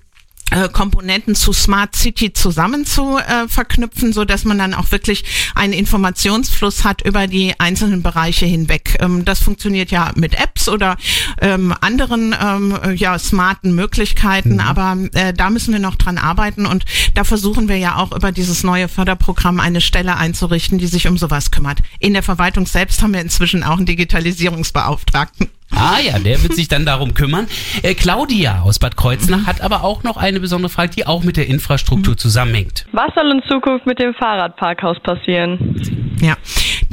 Komponenten 0.72 1.34
zu 1.34 1.52
Smart 1.52 1.96
City 1.96 2.32
zusammen 2.32 2.86
zu 2.86 3.18
äh, 3.18 3.48
verknüpfen, 3.48 4.12
so 4.12 4.24
dass 4.24 4.44
man 4.44 4.58
dann 4.58 4.74
auch 4.74 4.92
wirklich 4.92 5.24
einen 5.54 5.72
Informationsfluss 5.72 6.84
hat 6.84 7.02
über 7.02 7.26
die 7.26 7.58
einzelnen 7.58 8.02
Bereiche 8.02 8.46
hinweg. 8.46 8.96
Ähm, 9.00 9.24
das 9.24 9.40
funktioniert 9.40 9.90
ja 9.90 10.12
mit 10.14 10.34
Apps 10.34 10.68
oder 10.68 10.96
ähm, 11.40 11.74
anderen 11.80 12.34
ähm, 12.40 12.78
äh, 12.84 12.92
ja 12.92 13.18
smarten 13.18 13.74
Möglichkeiten, 13.74 14.60
aber 14.60 14.96
äh, 15.14 15.32
da 15.32 15.50
müssen 15.50 15.72
wir 15.72 15.80
noch 15.80 15.96
dran 15.96 16.18
arbeiten 16.18 16.66
und 16.66 16.84
da 17.14 17.24
versuchen 17.24 17.68
wir 17.68 17.78
ja 17.78 17.96
auch 17.96 18.12
über 18.12 18.30
dieses 18.30 18.62
neue 18.62 18.88
Förderprogramm 18.88 19.60
eine 19.60 19.80
Stelle 19.80 20.16
einzurichten, 20.16 20.78
die 20.78 20.86
sich 20.86 21.08
um 21.08 21.18
sowas 21.18 21.50
kümmert. 21.50 21.78
In 21.98 22.12
der 22.12 22.22
Verwaltung 22.22 22.66
selbst 22.66 23.02
haben 23.02 23.12
wir 23.12 23.20
inzwischen 23.20 23.64
auch 23.64 23.78
einen 23.78 23.86
Digitalisierungsbeauftragten. 23.86 25.50
Ah 25.76 25.98
ja, 26.00 26.18
der 26.18 26.42
wird 26.42 26.54
sich 26.54 26.68
dann 26.68 26.86
darum 26.86 27.14
kümmern. 27.14 27.46
Äh, 27.82 27.94
Claudia 27.94 28.62
aus 28.62 28.78
Bad 28.78 28.96
Kreuznach 28.96 29.46
hat 29.46 29.60
aber 29.60 29.84
auch 29.84 30.02
noch 30.02 30.16
eine 30.16 30.40
besondere 30.40 30.70
Frage, 30.70 30.90
die 30.90 31.06
auch 31.06 31.22
mit 31.24 31.36
der 31.36 31.46
Infrastruktur 31.46 32.16
zusammenhängt. 32.16 32.86
Was 32.92 33.14
soll 33.14 33.30
in 33.30 33.42
Zukunft 33.48 33.86
mit 33.86 33.98
dem 33.98 34.14
Fahrradparkhaus 34.14 35.00
passieren? 35.00 36.16
Ja, 36.20 36.36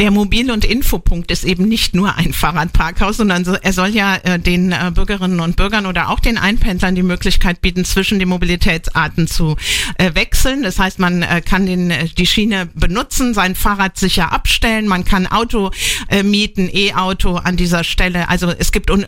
der 0.02 0.10
Mobil- 0.10 0.50
und 0.50 0.66
Infopunkt 0.66 1.30
ist 1.30 1.44
eben 1.44 1.68
nicht 1.68 1.94
nur 1.94 2.16
ein 2.16 2.34
Fahrradparkhaus, 2.34 3.18
sondern 3.18 3.46
so, 3.46 3.54
er 3.54 3.72
soll 3.72 3.90
ja 3.90 4.16
äh, 4.16 4.40
den 4.40 4.72
äh, 4.72 4.90
Bürgerinnen 4.92 5.40
und 5.40 5.58
Bürgern 5.58 5.86
oder 5.86 6.10
auch 6.10 6.20
den 6.20 6.40
Einpendlern 6.40 6.96
die 6.96 7.04
Möglichkeit 7.04 7.62
bieten, 7.62 7.86
zwischen 7.86 8.18
den 8.18 8.28
Mobilitätsarten 8.30 9.28
zu 9.28 9.58
äh, 10.00 10.16
wechseln. 10.16 10.64
Das 10.64 10.80
heißt, 10.80 10.98
man 10.98 11.24
kann 11.46 11.68
den, 11.68 11.94
die 12.18 12.26
Schiene 12.26 12.68
benutzen, 12.74 13.36
sein 13.36 13.54
Fahrrad 13.54 14.00
sicher 14.00 14.32
abstellen, 14.34 14.88
man 14.88 15.06
kann 15.06 15.28
Auto 15.28 15.70
mieten, 16.24 16.68
E-Auto 16.74 17.36
an 17.36 17.56
dieser 17.56 17.84
Stelle. 17.84 18.28
Also 18.28 18.50
es 18.50 18.72
gibt, 18.72 18.90
un 18.90 19.06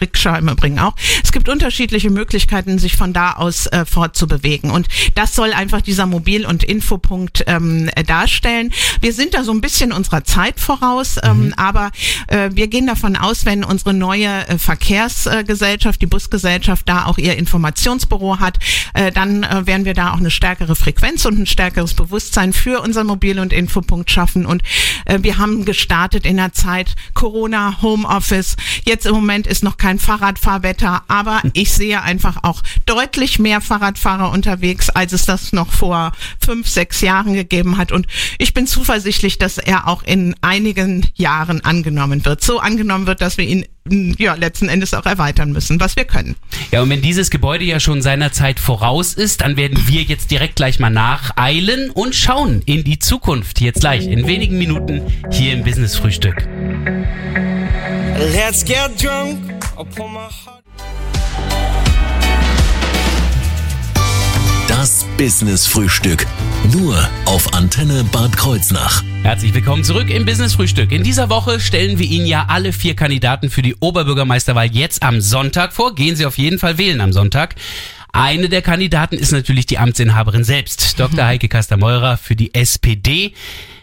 Rikscha 0.00 0.36
im 0.36 0.48
Übrigen 0.48 0.80
auch, 0.80 0.96
es 1.22 1.30
gibt 1.30 1.48
unterschiedliche 1.48 2.10
Möglichkeiten, 2.10 2.80
sich 2.80 2.96
von 2.96 3.12
da 3.12 3.34
aus 3.34 3.68
fortzubewegen. 3.86 4.70
Und 4.70 4.88
das 5.14 5.34
soll 5.34 5.52
einfach 5.52 5.80
dieser 5.80 6.06
Mobil- 6.06 6.46
und 6.46 6.64
Infopunkt 6.64 7.44
ähm, 7.46 7.88
äh, 7.94 8.02
darstellen. 8.02 8.72
Wir 9.00 9.12
sind 9.12 9.34
da 9.34 9.44
so 9.44 9.52
ein 9.52 9.60
bisschen 9.60 9.92
unserer 9.92 10.23
Zeit 10.24 10.60
voraus, 10.60 11.16
ähm, 11.22 11.54
aber 11.56 11.90
äh, 12.28 12.50
wir 12.52 12.68
gehen 12.68 12.86
davon 12.86 13.16
aus, 13.16 13.46
wenn 13.46 13.64
unsere 13.64 13.94
neue 13.94 14.26
äh, 14.48 14.58
Verkehrsgesellschaft, 14.58 16.00
die 16.02 16.06
Busgesellschaft, 16.06 16.88
da 16.88 17.06
auch 17.06 17.18
ihr 17.18 17.36
Informationsbüro 17.36 18.40
hat, 18.40 18.58
äh, 18.94 19.12
dann 19.12 19.42
äh, 19.42 19.66
werden 19.66 19.84
wir 19.84 19.94
da 19.94 20.12
auch 20.12 20.18
eine 20.18 20.30
stärkere 20.30 20.76
Frequenz 20.76 21.24
und 21.24 21.38
ein 21.38 21.46
stärkeres 21.46 21.94
Bewusstsein 21.94 22.52
für 22.52 22.80
unser 22.80 23.04
Mobil- 23.04 23.38
und 23.38 23.52
Infopunkt 23.52 24.10
schaffen. 24.10 24.46
Und 24.46 24.62
äh, 25.04 25.18
wir 25.22 25.38
haben 25.38 25.64
gestartet 25.64 26.26
in 26.26 26.36
der 26.36 26.52
Zeit 26.52 26.94
Corona, 27.14 27.82
Homeoffice. 27.82 28.56
Jetzt 28.84 29.06
im 29.06 29.14
Moment 29.14 29.46
ist 29.46 29.62
noch 29.62 29.76
kein 29.76 29.98
Fahrradfahrwetter, 29.98 31.02
aber 31.08 31.42
ich 31.52 31.72
sehe 31.72 32.02
einfach 32.02 32.38
auch 32.42 32.62
deutlich 32.86 33.38
mehr 33.38 33.60
Fahrradfahrer 33.60 34.30
unterwegs, 34.30 34.90
als 34.90 35.12
es 35.12 35.24
das 35.24 35.52
noch 35.52 35.72
vor 35.72 36.12
fünf, 36.44 36.68
sechs 36.68 37.00
Jahren 37.00 37.34
gegeben 37.34 37.76
hat. 37.76 37.92
Und 37.92 38.06
ich 38.38 38.54
bin 38.54 38.66
zuversichtlich, 38.66 39.38
dass 39.38 39.58
er 39.58 39.88
auch 39.88 40.02
in 40.06 40.34
einigen 40.40 41.06
Jahren 41.14 41.64
angenommen 41.64 42.24
wird. 42.24 42.42
So 42.42 42.58
angenommen 42.58 43.06
wird, 43.06 43.20
dass 43.20 43.38
wir 43.38 43.44
ihn 43.44 43.66
m, 43.90 44.14
ja 44.18 44.34
letzten 44.34 44.68
Endes 44.68 44.94
auch 44.94 45.06
erweitern 45.06 45.52
müssen, 45.52 45.80
was 45.80 45.96
wir 45.96 46.04
können. 46.04 46.36
Ja, 46.70 46.82
und 46.82 46.90
wenn 46.90 47.02
dieses 47.02 47.30
Gebäude 47.30 47.64
ja 47.64 47.80
schon 47.80 48.02
seiner 48.02 48.32
Zeit 48.32 48.60
voraus 48.60 49.14
ist, 49.14 49.40
dann 49.40 49.56
werden 49.56 49.86
wir 49.86 50.02
jetzt 50.02 50.30
direkt 50.30 50.56
gleich 50.56 50.78
mal 50.78 50.90
nacheilen 50.90 51.90
und 51.90 52.14
schauen 52.14 52.62
in 52.66 52.84
die 52.84 52.98
Zukunft. 52.98 53.60
Jetzt 53.60 53.80
gleich, 53.80 54.06
in 54.06 54.26
wenigen 54.26 54.58
Minuten, 54.58 55.02
hier 55.30 55.52
im 55.52 55.64
Business 55.64 55.96
Frühstück. 55.96 56.46
Let's 58.16 58.64
get 58.64 59.02
drunk. 59.02 59.38
I'll 59.76 60.08
my 60.08 60.28
heart. 60.28 60.53
Business 65.16 65.64
Frühstück. 65.64 66.26
Nur 66.72 67.08
auf 67.26 67.54
Antenne 67.54 68.02
Bad 68.10 68.36
Kreuznach. 68.36 69.04
Herzlich 69.22 69.54
willkommen 69.54 69.84
zurück 69.84 70.10
im 70.10 70.24
Business 70.24 70.54
Frühstück. 70.54 70.90
In 70.90 71.04
dieser 71.04 71.30
Woche 71.30 71.60
stellen 71.60 72.00
wir 72.00 72.06
Ihnen 72.06 72.26
ja 72.26 72.46
alle 72.48 72.72
vier 72.72 72.96
Kandidaten 72.96 73.48
für 73.48 73.62
die 73.62 73.76
Oberbürgermeisterwahl 73.76 74.66
jetzt 74.66 75.04
am 75.04 75.20
Sonntag 75.20 75.72
vor. 75.72 75.94
Gehen 75.94 76.16
Sie 76.16 76.26
auf 76.26 76.36
jeden 76.36 76.58
Fall 76.58 76.78
wählen 76.78 77.00
am 77.00 77.12
Sonntag. 77.12 77.54
Eine 78.12 78.48
der 78.48 78.62
Kandidaten 78.62 79.16
ist 79.16 79.30
natürlich 79.30 79.66
die 79.66 79.78
Amtsinhaberin 79.78 80.42
selbst, 80.42 80.98
Dr. 80.98 81.24
Heike 81.26 81.48
Kastermeurer 81.48 82.16
für 82.16 82.34
die 82.34 82.52
SPD. 82.52 83.34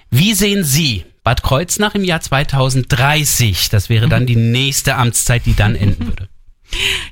Wie 0.09 0.33
sehen 0.33 0.65
Sie 0.65 1.05
Bad 1.23 1.43
Kreuznach 1.43 1.95
im 1.95 2.03
Jahr 2.03 2.19
2030? 2.19 3.69
Das 3.69 3.87
wäre 3.87 4.09
dann 4.09 4.25
die 4.25 4.35
nächste 4.35 4.95
Amtszeit, 4.95 5.45
die 5.45 5.55
dann 5.55 5.75
enden 5.75 6.07
würde. 6.07 6.30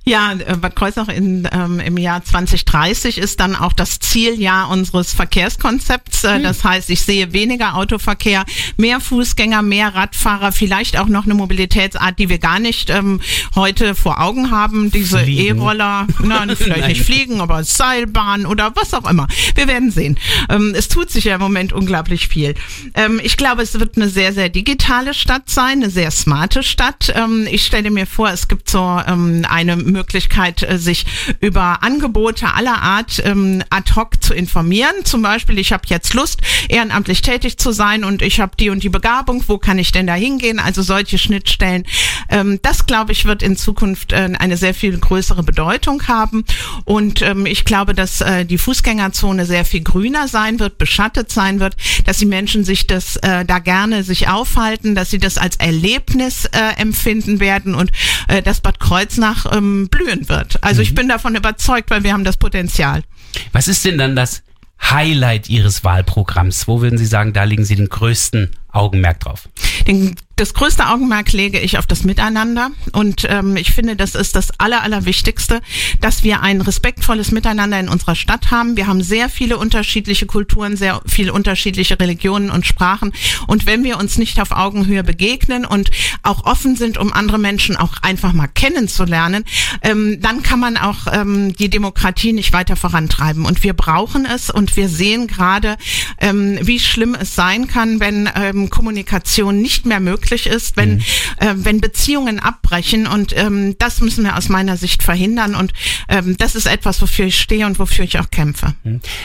Ja, 0.05 0.33
äh, 0.33 0.55
Bad 0.57 0.75
Kreuznach 0.75 1.07
in, 1.09 1.47
ähm, 1.51 1.79
im 1.79 1.97
Jahr 1.97 2.23
2030 2.23 3.17
ist 3.17 3.39
dann 3.39 3.55
auch 3.55 3.73
das 3.73 3.99
Zieljahr 3.99 4.69
unseres 4.69 5.13
Verkehrskonzepts. 5.13 6.23
Äh, 6.23 6.41
Das 6.41 6.63
heißt, 6.63 6.89
ich 6.89 7.01
sehe 7.01 7.33
weniger 7.33 7.75
Autoverkehr, 7.75 8.45
mehr 8.77 8.99
Fußgänger, 8.99 9.61
mehr 9.61 9.93
Radfahrer, 9.95 10.51
vielleicht 10.51 10.97
auch 10.97 11.07
noch 11.07 11.25
eine 11.25 11.33
Mobilitätsart, 11.33 12.17
die 12.19 12.29
wir 12.29 12.39
gar 12.39 12.59
nicht 12.59 12.89
ähm, 12.89 13.21
heute 13.55 13.95
vor 13.95 14.21
Augen 14.21 14.51
haben. 14.51 14.91
Diese. 14.91 15.19
E-Roller, 15.21 16.07
nein, 16.23 16.55
vielleicht 16.55 16.79
Nein. 16.81 16.89
nicht 16.89 17.03
fliegen, 17.03 17.41
aber 17.41 17.63
Seilbahn 17.63 18.45
oder 18.45 18.73
was 18.75 18.93
auch 18.93 19.09
immer. 19.09 19.27
Wir 19.55 19.67
werden 19.67 19.91
sehen. 19.91 20.17
Ähm, 20.49 20.73
es 20.75 20.87
tut 20.87 21.09
sich 21.11 21.25
ja 21.25 21.35
im 21.35 21.41
Moment 21.41 21.73
unglaublich 21.73 22.27
viel. 22.27 22.55
Ähm, 22.95 23.19
ich 23.23 23.37
glaube, 23.37 23.61
es 23.61 23.79
wird 23.79 23.97
eine 23.97 24.09
sehr, 24.09 24.33
sehr 24.33 24.49
digitale 24.49 25.13
Stadt 25.13 25.49
sein, 25.49 25.83
eine 25.83 25.89
sehr 25.89 26.11
smarte 26.11 26.63
Stadt. 26.63 27.13
Ähm, 27.15 27.47
ich 27.49 27.65
stelle 27.65 27.91
mir 27.91 28.07
vor, 28.07 28.29
es 28.29 28.47
gibt 28.47 28.69
so 28.69 28.99
ähm, 29.07 29.45
eine 29.49 29.75
Möglichkeit, 29.75 30.63
äh, 30.63 30.77
sich 30.77 31.05
über 31.39 31.83
Angebote 31.83 32.53
aller 32.53 32.81
Art 32.81 33.21
ähm, 33.25 33.63
ad 33.69 33.93
hoc 33.95 34.21
zu 34.23 34.33
informieren. 34.33 34.93
Zum 35.03 35.21
Beispiel, 35.21 35.57
ich 35.59 35.71
habe 35.71 35.83
jetzt 35.87 36.13
Lust, 36.13 36.41
ehrenamtlich 36.67 37.21
tätig 37.21 37.57
zu 37.57 37.71
sein 37.71 38.03
und 38.03 38.21
ich 38.21 38.39
habe 38.39 38.53
die 38.59 38.69
und 38.69 38.83
die 38.83 38.89
Begabung. 38.89 39.43
Wo 39.47 39.57
kann 39.57 39.79
ich 39.79 39.91
denn 39.91 40.07
da 40.07 40.13
hingehen? 40.13 40.59
Also 40.59 40.81
solche 40.81 41.17
Schnittstellen. 41.17 41.85
Ähm, 42.29 42.59
das, 42.61 42.85
glaube 42.85 43.11
ich, 43.11 43.25
wird 43.25 43.43
in 43.43 43.57
Zukunft 43.57 44.13
äh, 44.13 44.29
eine 44.37 44.57
sehr 44.57 44.73
viel 44.73 44.97
größere 44.97 45.43
Bedeutung 45.43 46.07
haben. 46.07 46.45
Und 46.85 47.21
ähm, 47.21 47.45
ich 47.45 47.65
glaube, 47.65 47.93
dass 47.93 48.21
äh, 48.21 48.45
die 48.45 48.57
Fußgängerzone 48.57 49.45
sehr 49.45 49.65
viel 49.65 49.81
grüner 49.81 50.27
sein 50.27 50.59
wird, 50.59 50.77
beschattet 50.77 51.31
sein 51.31 51.59
wird, 51.59 51.75
dass 52.05 52.17
die 52.17 52.25
Menschen 52.25 52.63
sich 52.63 52.87
das 52.87 53.15
äh, 53.17 53.45
da 53.45 53.59
gerne 53.59 54.03
sich 54.03 54.27
aufhalten, 54.27 54.95
dass 54.95 55.09
sie 55.09 55.17
das 55.17 55.37
als 55.37 55.55
Erlebnis 55.57 56.45
äh, 56.45 56.79
empfinden 56.79 57.39
werden 57.39 57.75
und 57.75 57.91
äh, 58.27 58.41
dass 58.41 58.61
Bad 58.61 58.79
Kreuznach 58.79 59.38
ähm, 59.51 59.89
blühen 59.89 60.29
wird. 60.29 60.63
Also 60.63 60.81
ich 60.81 60.95
bin 60.95 61.07
davon 61.07 61.35
überzeugt, 61.35 61.89
weil 61.91 62.03
wir 62.03 62.13
haben 62.13 62.23
das 62.23 62.37
Potenzial. 62.37 63.03
Was 63.51 63.67
ist 63.67 63.85
denn 63.85 63.97
dann 63.97 64.15
das 64.15 64.43
Highlight 64.81 65.49
Ihres 65.49 65.83
Wahlprogramms? 65.83 66.67
Wo 66.67 66.81
würden 66.81 66.97
Sie 66.97 67.05
sagen, 67.05 67.33
da 67.33 67.43
legen 67.43 67.65
Sie 67.65 67.75
den 67.75 67.89
größten 67.89 68.51
Augenmerk 68.71 69.19
drauf? 69.19 69.49
Den, 69.87 70.15
das 70.35 70.53
größte 70.53 70.87
Augenmerk 70.87 71.33
lege 71.33 71.59
ich 71.59 71.77
auf 71.77 71.87
das 71.87 72.03
Miteinander 72.03 72.71
und 72.93 73.25
ähm, 73.29 73.57
ich 73.57 73.71
finde, 73.71 73.95
das 73.95 74.15
ist 74.15 74.35
das 74.35 74.51
Aller, 74.59 74.83
Allerwichtigste, 74.83 75.61
dass 75.99 76.23
wir 76.23 76.41
ein 76.41 76.61
respektvolles 76.61 77.31
Miteinander 77.31 77.79
in 77.79 77.89
unserer 77.89 78.15
Stadt 78.15 78.51
haben. 78.51 78.77
Wir 78.77 78.87
haben 78.87 79.01
sehr 79.01 79.29
viele 79.29 79.57
unterschiedliche 79.57 80.27
Kulturen, 80.27 80.77
sehr 80.77 81.01
viele 81.05 81.33
unterschiedliche 81.33 81.99
Religionen 81.99 82.51
und 82.51 82.65
Sprachen 82.65 83.11
und 83.47 83.65
wenn 83.65 83.83
wir 83.83 83.97
uns 83.97 84.17
nicht 84.17 84.39
auf 84.39 84.51
Augenhöhe 84.51 85.03
begegnen 85.03 85.65
und 85.65 85.91
auch 86.23 86.45
offen 86.45 86.75
sind, 86.75 86.97
um 86.97 87.11
andere 87.11 87.39
Menschen 87.39 87.75
auch 87.75 87.95
einfach 88.01 88.33
mal 88.33 88.47
kennenzulernen, 88.47 89.43
ähm, 89.81 90.21
dann 90.21 90.43
kann 90.43 90.59
man 90.59 90.77
auch 90.77 91.07
ähm, 91.11 91.53
die 91.55 91.69
Demokratie 91.69 92.33
nicht 92.33 92.53
weiter 92.53 92.75
vorantreiben 92.75 93.45
und 93.45 93.63
wir 93.63 93.73
brauchen 93.73 94.25
es 94.25 94.49
und 94.49 94.77
wir 94.77 94.87
sehen 94.87 95.27
gerade, 95.27 95.77
ähm, 96.19 96.59
wie 96.61 96.79
schlimm 96.79 97.15
es 97.19 97.35
sein 97.35 97.67
kann, 97.67 97.99
wenn 97.99 98.29
ähm, 98.35 98.68
Kommunikation 98.69 99.61
nicht 99.61 99.85
mehr 99.85 99.99
möglich 99.99 100.47
ist, 100.47 100.77
wenn, 100.77 100.99
äh, 101.37 101.53
wenn 101.55 101.81
Beziehungen 101.81 102.39
abbrechen 102.39 103.07
und 103.07 103.35
ähm, 103.35 103.75
das 103.77 104.01
müssen 104.01 104.23
wir 104.23 104.37
aus 104.37 104.49
meiner 104.49 104.77
Sicht 104.77 105.03
verhindern 105.03 105.55
und 105.55 105.73
ähm, 106.07 106.37
das 106.37 106.55
ist 106.55 106.65
etwas, 106.65 107.01
wofür 107.01 107.25
ich 107.25 107.39
stehe 107.39 107.65
und 107.65 107.79
wofür 107.79 108.05
ich 108.05 108.19
auch 108.19 108.29
kämpfe. 108.31 108.73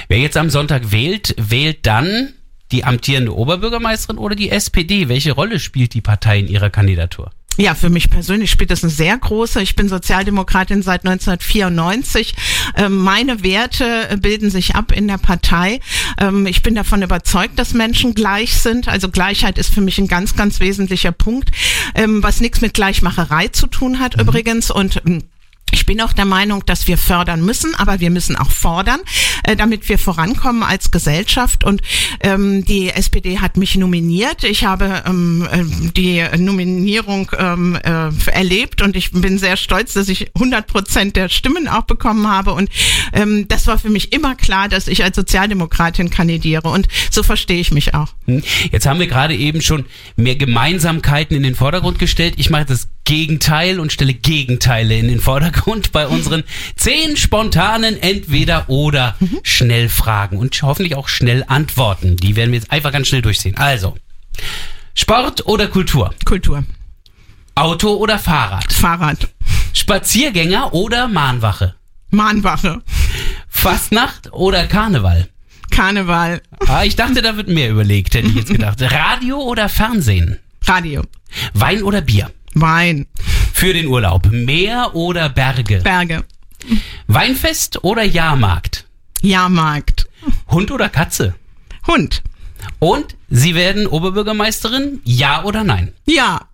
Wer 0.08 0.18
jetzt 0.18 0.36
am 0.36 0.50
Sonntag 0.50 0.92
wählt, 0.92 1.34
wählt 1.38 1.86
dann 1.86 2.32
die 2.72 2.84
amtierende 2.84 3.34
Oberbürgermeisterin 3.34 4.18
oder 4.18 4.34
die 4.34 4.50
SPD? 4.50 5.08
Welche 5.08 5.32
Rolle 5.32 5.60
spielt 5.60 5.94
die 5.94 6.00
Partei 6.00 6.40
in 6.40 6.48
ihrer 6.48 6.70
Kandidatur? 6.70 7.30
Ja, 7.56 7.76
für 7.76 7.88
mich 7.88 8.10
persönlich 8.10 8.50
spielt 8.50 8.72
das 8.72 8.82
eine 8.82 8.90
sehr 8.90 9.16
große. 9.16 9.62
Ich 9.62 9.76
bin 9.76 9.88
Sozialdemokratin 9.88 10.82
seit 10.82 11.06
1994. 11.06 12.34
Ähm, 12.76 12.96
meine 12.96 13.44
Werte 13.44 14.08
äh, 14.10 14.16
bilden 14.16 14.50
sich 14.50 14.74
ab 14.74 14.90
in 14.90 15.06
der 15.06 15.18
Partei. 15.18 15.78
Ähm, 16.18 16.46
ich 16.46 16.62
bin 16.62 16.74
davon 16.74 17.02
überzeugt, 17.02 17.56
dass 17.58 17.72
Menschen 17.72 18.14
gleich 18.14 18.54
sind. 18.54 18.88
Also 18.88 19.08
Gleichheit 19.08 19.56
ist 19.56 19.72
für 19.72 19.82
mich 19.82 19.98
ein 19.98 20.08
ganz, 20.08 20.34
ganz 20.34 20.58
wesentlicher 20.58 21.12
Punkt, 21.12 21.52
ähm, 21.94 22.24
was 22.24 22.40
nichts 22.40 22.60
mit 22.60 22.74
Gleichmacherei 22.74 23.48
zu 23.48 23.68
tun 23.68 24.00
hat 24.00 24.20
übrigens. 24.20 24.72
Und 24.72 25.00
ich 25.74 25.86
bin 25.86 26.00
auch 26.00 26.12
der 26.12 26.24
Meinung, 26.24 26.64
dass 26.64 26.86
wir 26.86 26.96
fördern 26.96 27.44
müssen, 27.44 27.74
aber 27.74 27.98
wir 27.98 28.10
müssen 28.10 28.36
auch 28.36 28.50
fordern, 28.52 29.00
äh, 29.42 29.56
damit 29.56 29.88
wir 29.88 29.98
vorankommen 29.98 30.62
als 30.62 30.92
Gesellschaft. 30.92 31.64
Und 31.64 31.82
ähm, 32.20 32.64
die 32.64 32.90
SPD 32.90 33.40
hat 33.40 33.56
mich 33.56 33.74
nominiert. 33.76 34.44
Ich 34.44 34.64
habe 34.64 35.02
ähm, 35.04 35.46
ähm, 35.52 35.92
die 35.96 36.24
Nominierung 36.38 37.30
ähm, 37.36 37.76
äh, 37.82 38.30
erlebt 38.30 38.82
und 38.82 38.94
ich 38.96 39.10
bin 39.10 39.36
sehr 39.38 39.56
stolz, 39.56 39.94
dass 39.94 40.08
ich 40.08 40.30
100 40.36 40.68
Prozent 40.68 41.16
der 41.16 41.28
Stimmen 41.28 41.66
auch 41.66 41.82
bekommen 41.82 42.28
habe. 42.28 42.52
Und 42.52 42.70
ähm, 43.12 43.48
das 43.48 43.66
war 43.66 43.76
für 43.76 43.90
mich 43.90 44.12
immer 44.12 44.36
klar, 44.36 44.68
dass 44.68 44.86
ich 44.86 45.02
als 45.02 45.16
Sozialdemokratin 45.16 46.08
kandidiere. 46.08 46.68
Und 46.68 46.86
so 47.10 47.24
verstehe 47.24 47.58
ich 47.58 47.72
mich 47.72 47.94
auch. 47.94 48.14
Hm? 48.26 48.44
Jetzt 48.70 48.86
haben 48.86 49.00
wir 49.00 49.08
gerade 49.08 49.34
eben 49.34 49.60
schon 49.60 49.86
mehr 50.14 50.36
Gemeinsamkeiten 50.36 51.36
in 51.36 51.42
den 51.42 51.56
Vordergrund 51.56 51.98
gestellt. 51.98 52.34
Ich 52.36 52.48
mache 52.48 52.66
das 52.66 52.88
Gegenteil 53.04 53.80
und 53.80 53.92
stelle 53.92 54.14
Gegenteile 54.14 54.96
in 54.98 55.08
den 55.08 55.20
Vordergrund 55.20 55.92
bei 55.92 56.06
unseren 56.06 56.42
zehn 56.76 57.16
spontanen 57.16 58.00
Entweder-Oder 58.00 59.16
Schnellfragen 59.42 60.38
und 60.38 60.60
hoffentlich 60.62 60.96
auch 60.96 61.08
schnell 61.08 61.44
Antworten. 61.46 62.16
Die 62.16 62.36
werden 62.36 62.52
wir 62.52 62.58
jetzt 62.58 62.70
einfach 62.70 62.92
ganz 62.92 63.08
schnell 63.08 63.22
durchsehen. 63.22 63.56
Also, 63.56 63.96
Sport 64.94 65.46
oder 65.46 65.68
Kultur? 65.68 66.14
Kultur. 66.24 66.64
Auto 67.54 67.94
oder 67.94 68.18
Fahrrad? 68.18 68.72
Fahrrad. 68.72 69.28
Spaziergänger 69.72 70.72
oder 70.72 71.08
Mahnwache? 71.08 71.74
Mahnwache. 72.10 72.82
Fastnacht 73.48 74.32
oder 74.32 74.66
Karneval? 74.66 75.28
Karneval. 75.70 76.40
Ah, 76.66 76.84
ich 76.84 76.96
dachte, 76.96 77.22
da 77.22 77.36
wird 77.36 77.48
mehr 77.48 77.70
überlegt, 77.70 78.14
hätte 78.14 78.28
ich 78.28 78.34
jetzt 78.34 78.52
gedacht. 78.52 78.80
Radio 78.82 79.40
oder 79.40 79.68
Fernsehen? 79.68 80.38
Radio. 80.64 81.02
Wein 81.52 81.82
oder 81.82 82.00
Bier? 82.00 82.30
Wein. 82.54 83.06
Für 83.52 83.72
den 83.72 83.86
Urlaub. 83.86 84.30
Meer 84.30 84.94
oder 84.94 85.28
Berge? 85.28 85.80
Berge. 85.80 86.24
Weinfest 87.06 87.84
oder 87.84 88.02
Jahrmarkt? 88.02 88.86
Jahrmarkt. 89.20 90.06
Hund 90.48 90.70
oder 90.70 90.88
Katze? 90.88 91.34
Hund. 91.86 92.22
Und 92.78 93.16
Sie 93.28 93.54
werden 93.54 93.86
Oberbürgermeisterin? 93.86 95.00
Ja 95.04 95.44
oder 95.44 95.64
nein? 95.64 95.92
Ja. 96.06 96.48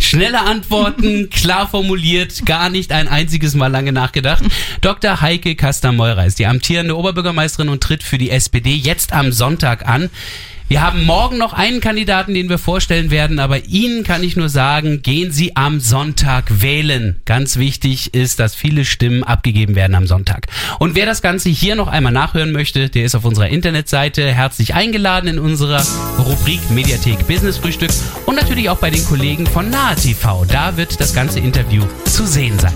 Schnelle 0.00 0.40
Antworten, 0.40 1.30
klar 1.30 1.68
formuliert, 1.68 2.44
gar 2.44 2.68
nicht 2.68 2.92
ein 2.92 3.08
einziges 3.08 3.54
Mal 3.54 3.68
lange 3.68 3.92
nachgedacht. 3.92 4.44
Dr. 4.80 5.20
Heike 5.20 5.54
Kaster-Meurer 5.54 6.26
ist 6.26 6.38
die 6.38 6.46
amtierende 6.46 6.96
Oberbürgermeisterin 6.96 7.68
und 7.68 7.82
tritt 7.82 8.02
für 8.02 8.18
die 8.18 8.30
SPD 8.30 8.74
jetzt 8.74 9.12
am 9.12 9.32
Sonntag 9.32 9.86
an. 9.86 10.10
Wir 10.68 10.82
haben 10.82 11.04
morgen 11.04 11.38
noch 11.38 11.52
einen 11.52 11.80
Kandidaten, 11.80 12.34
den 12.34 12.48
wir 12.48 12.58
vorstellen 12.58 13.12
werden, 13.12 13.38
aber 13.38 13.66
Ihnen 13.66 14.02
kann 14.02 14.24
ich 14.24 14.34
nur 14.34 14.48
sagen, 14.48 15.00
gehen 15.00 15.30
Sie 15.30 15.54
am 15.54 15.78
Sonntag 15.78 16.60
wählen. 16.60 17.20
Ganz 17.24 17.56
wichtig 17.56 18.14
ist, 18.14 18.40
dass 18.40 18.56
viele 18.56 18.84
Stimmen 18.84 19.22
abgegeben 19.22 19.76
werden 19.76 19.94
am 19.94 20.08
Sonntag. 20.08 20.48
Und 20.80 20.96
wer 20.96 21.06
das 21.06 21.22
Ganze 21.22 21.50
hier 21.50 21.76
noch 21.76 21.86
einmal 21.86 22.12
nachhören 22.12 22.50
möchte, 22.50 22.88
der 22.88 23.04
ist 23.04 23.14
auf 23.14 23.24
unserer 23.24 23.48
Internetseite 23.48 24.32
herzlich 24.32 24.74
eingeladen 24.74 25.28
in 25.28 25.38
unserer 25.38 25.84
Rubrik 26.18 26.68
Mediathek 26.70 27.28
Business 27.28 27.58
Frühstück 27.58 27.92
und 28.26 28.34
natürlich 28.34 28.68
auch 28.68 28.78
bei 28.78 28.90
den 28.90 29.04
Kollegen 29.04 29.46
von 29.46 29.70
Nahe 29.70 29.94
TV. 29.94 30.46
Da 30.46 30.76
wird 30.76 30.98
das 30.98 31.14
ganze 31.14 31.38
Interview 31.38 31.84
zu 32.06 32.26
sehen 32.26 32.58
sein. 32.58 32.74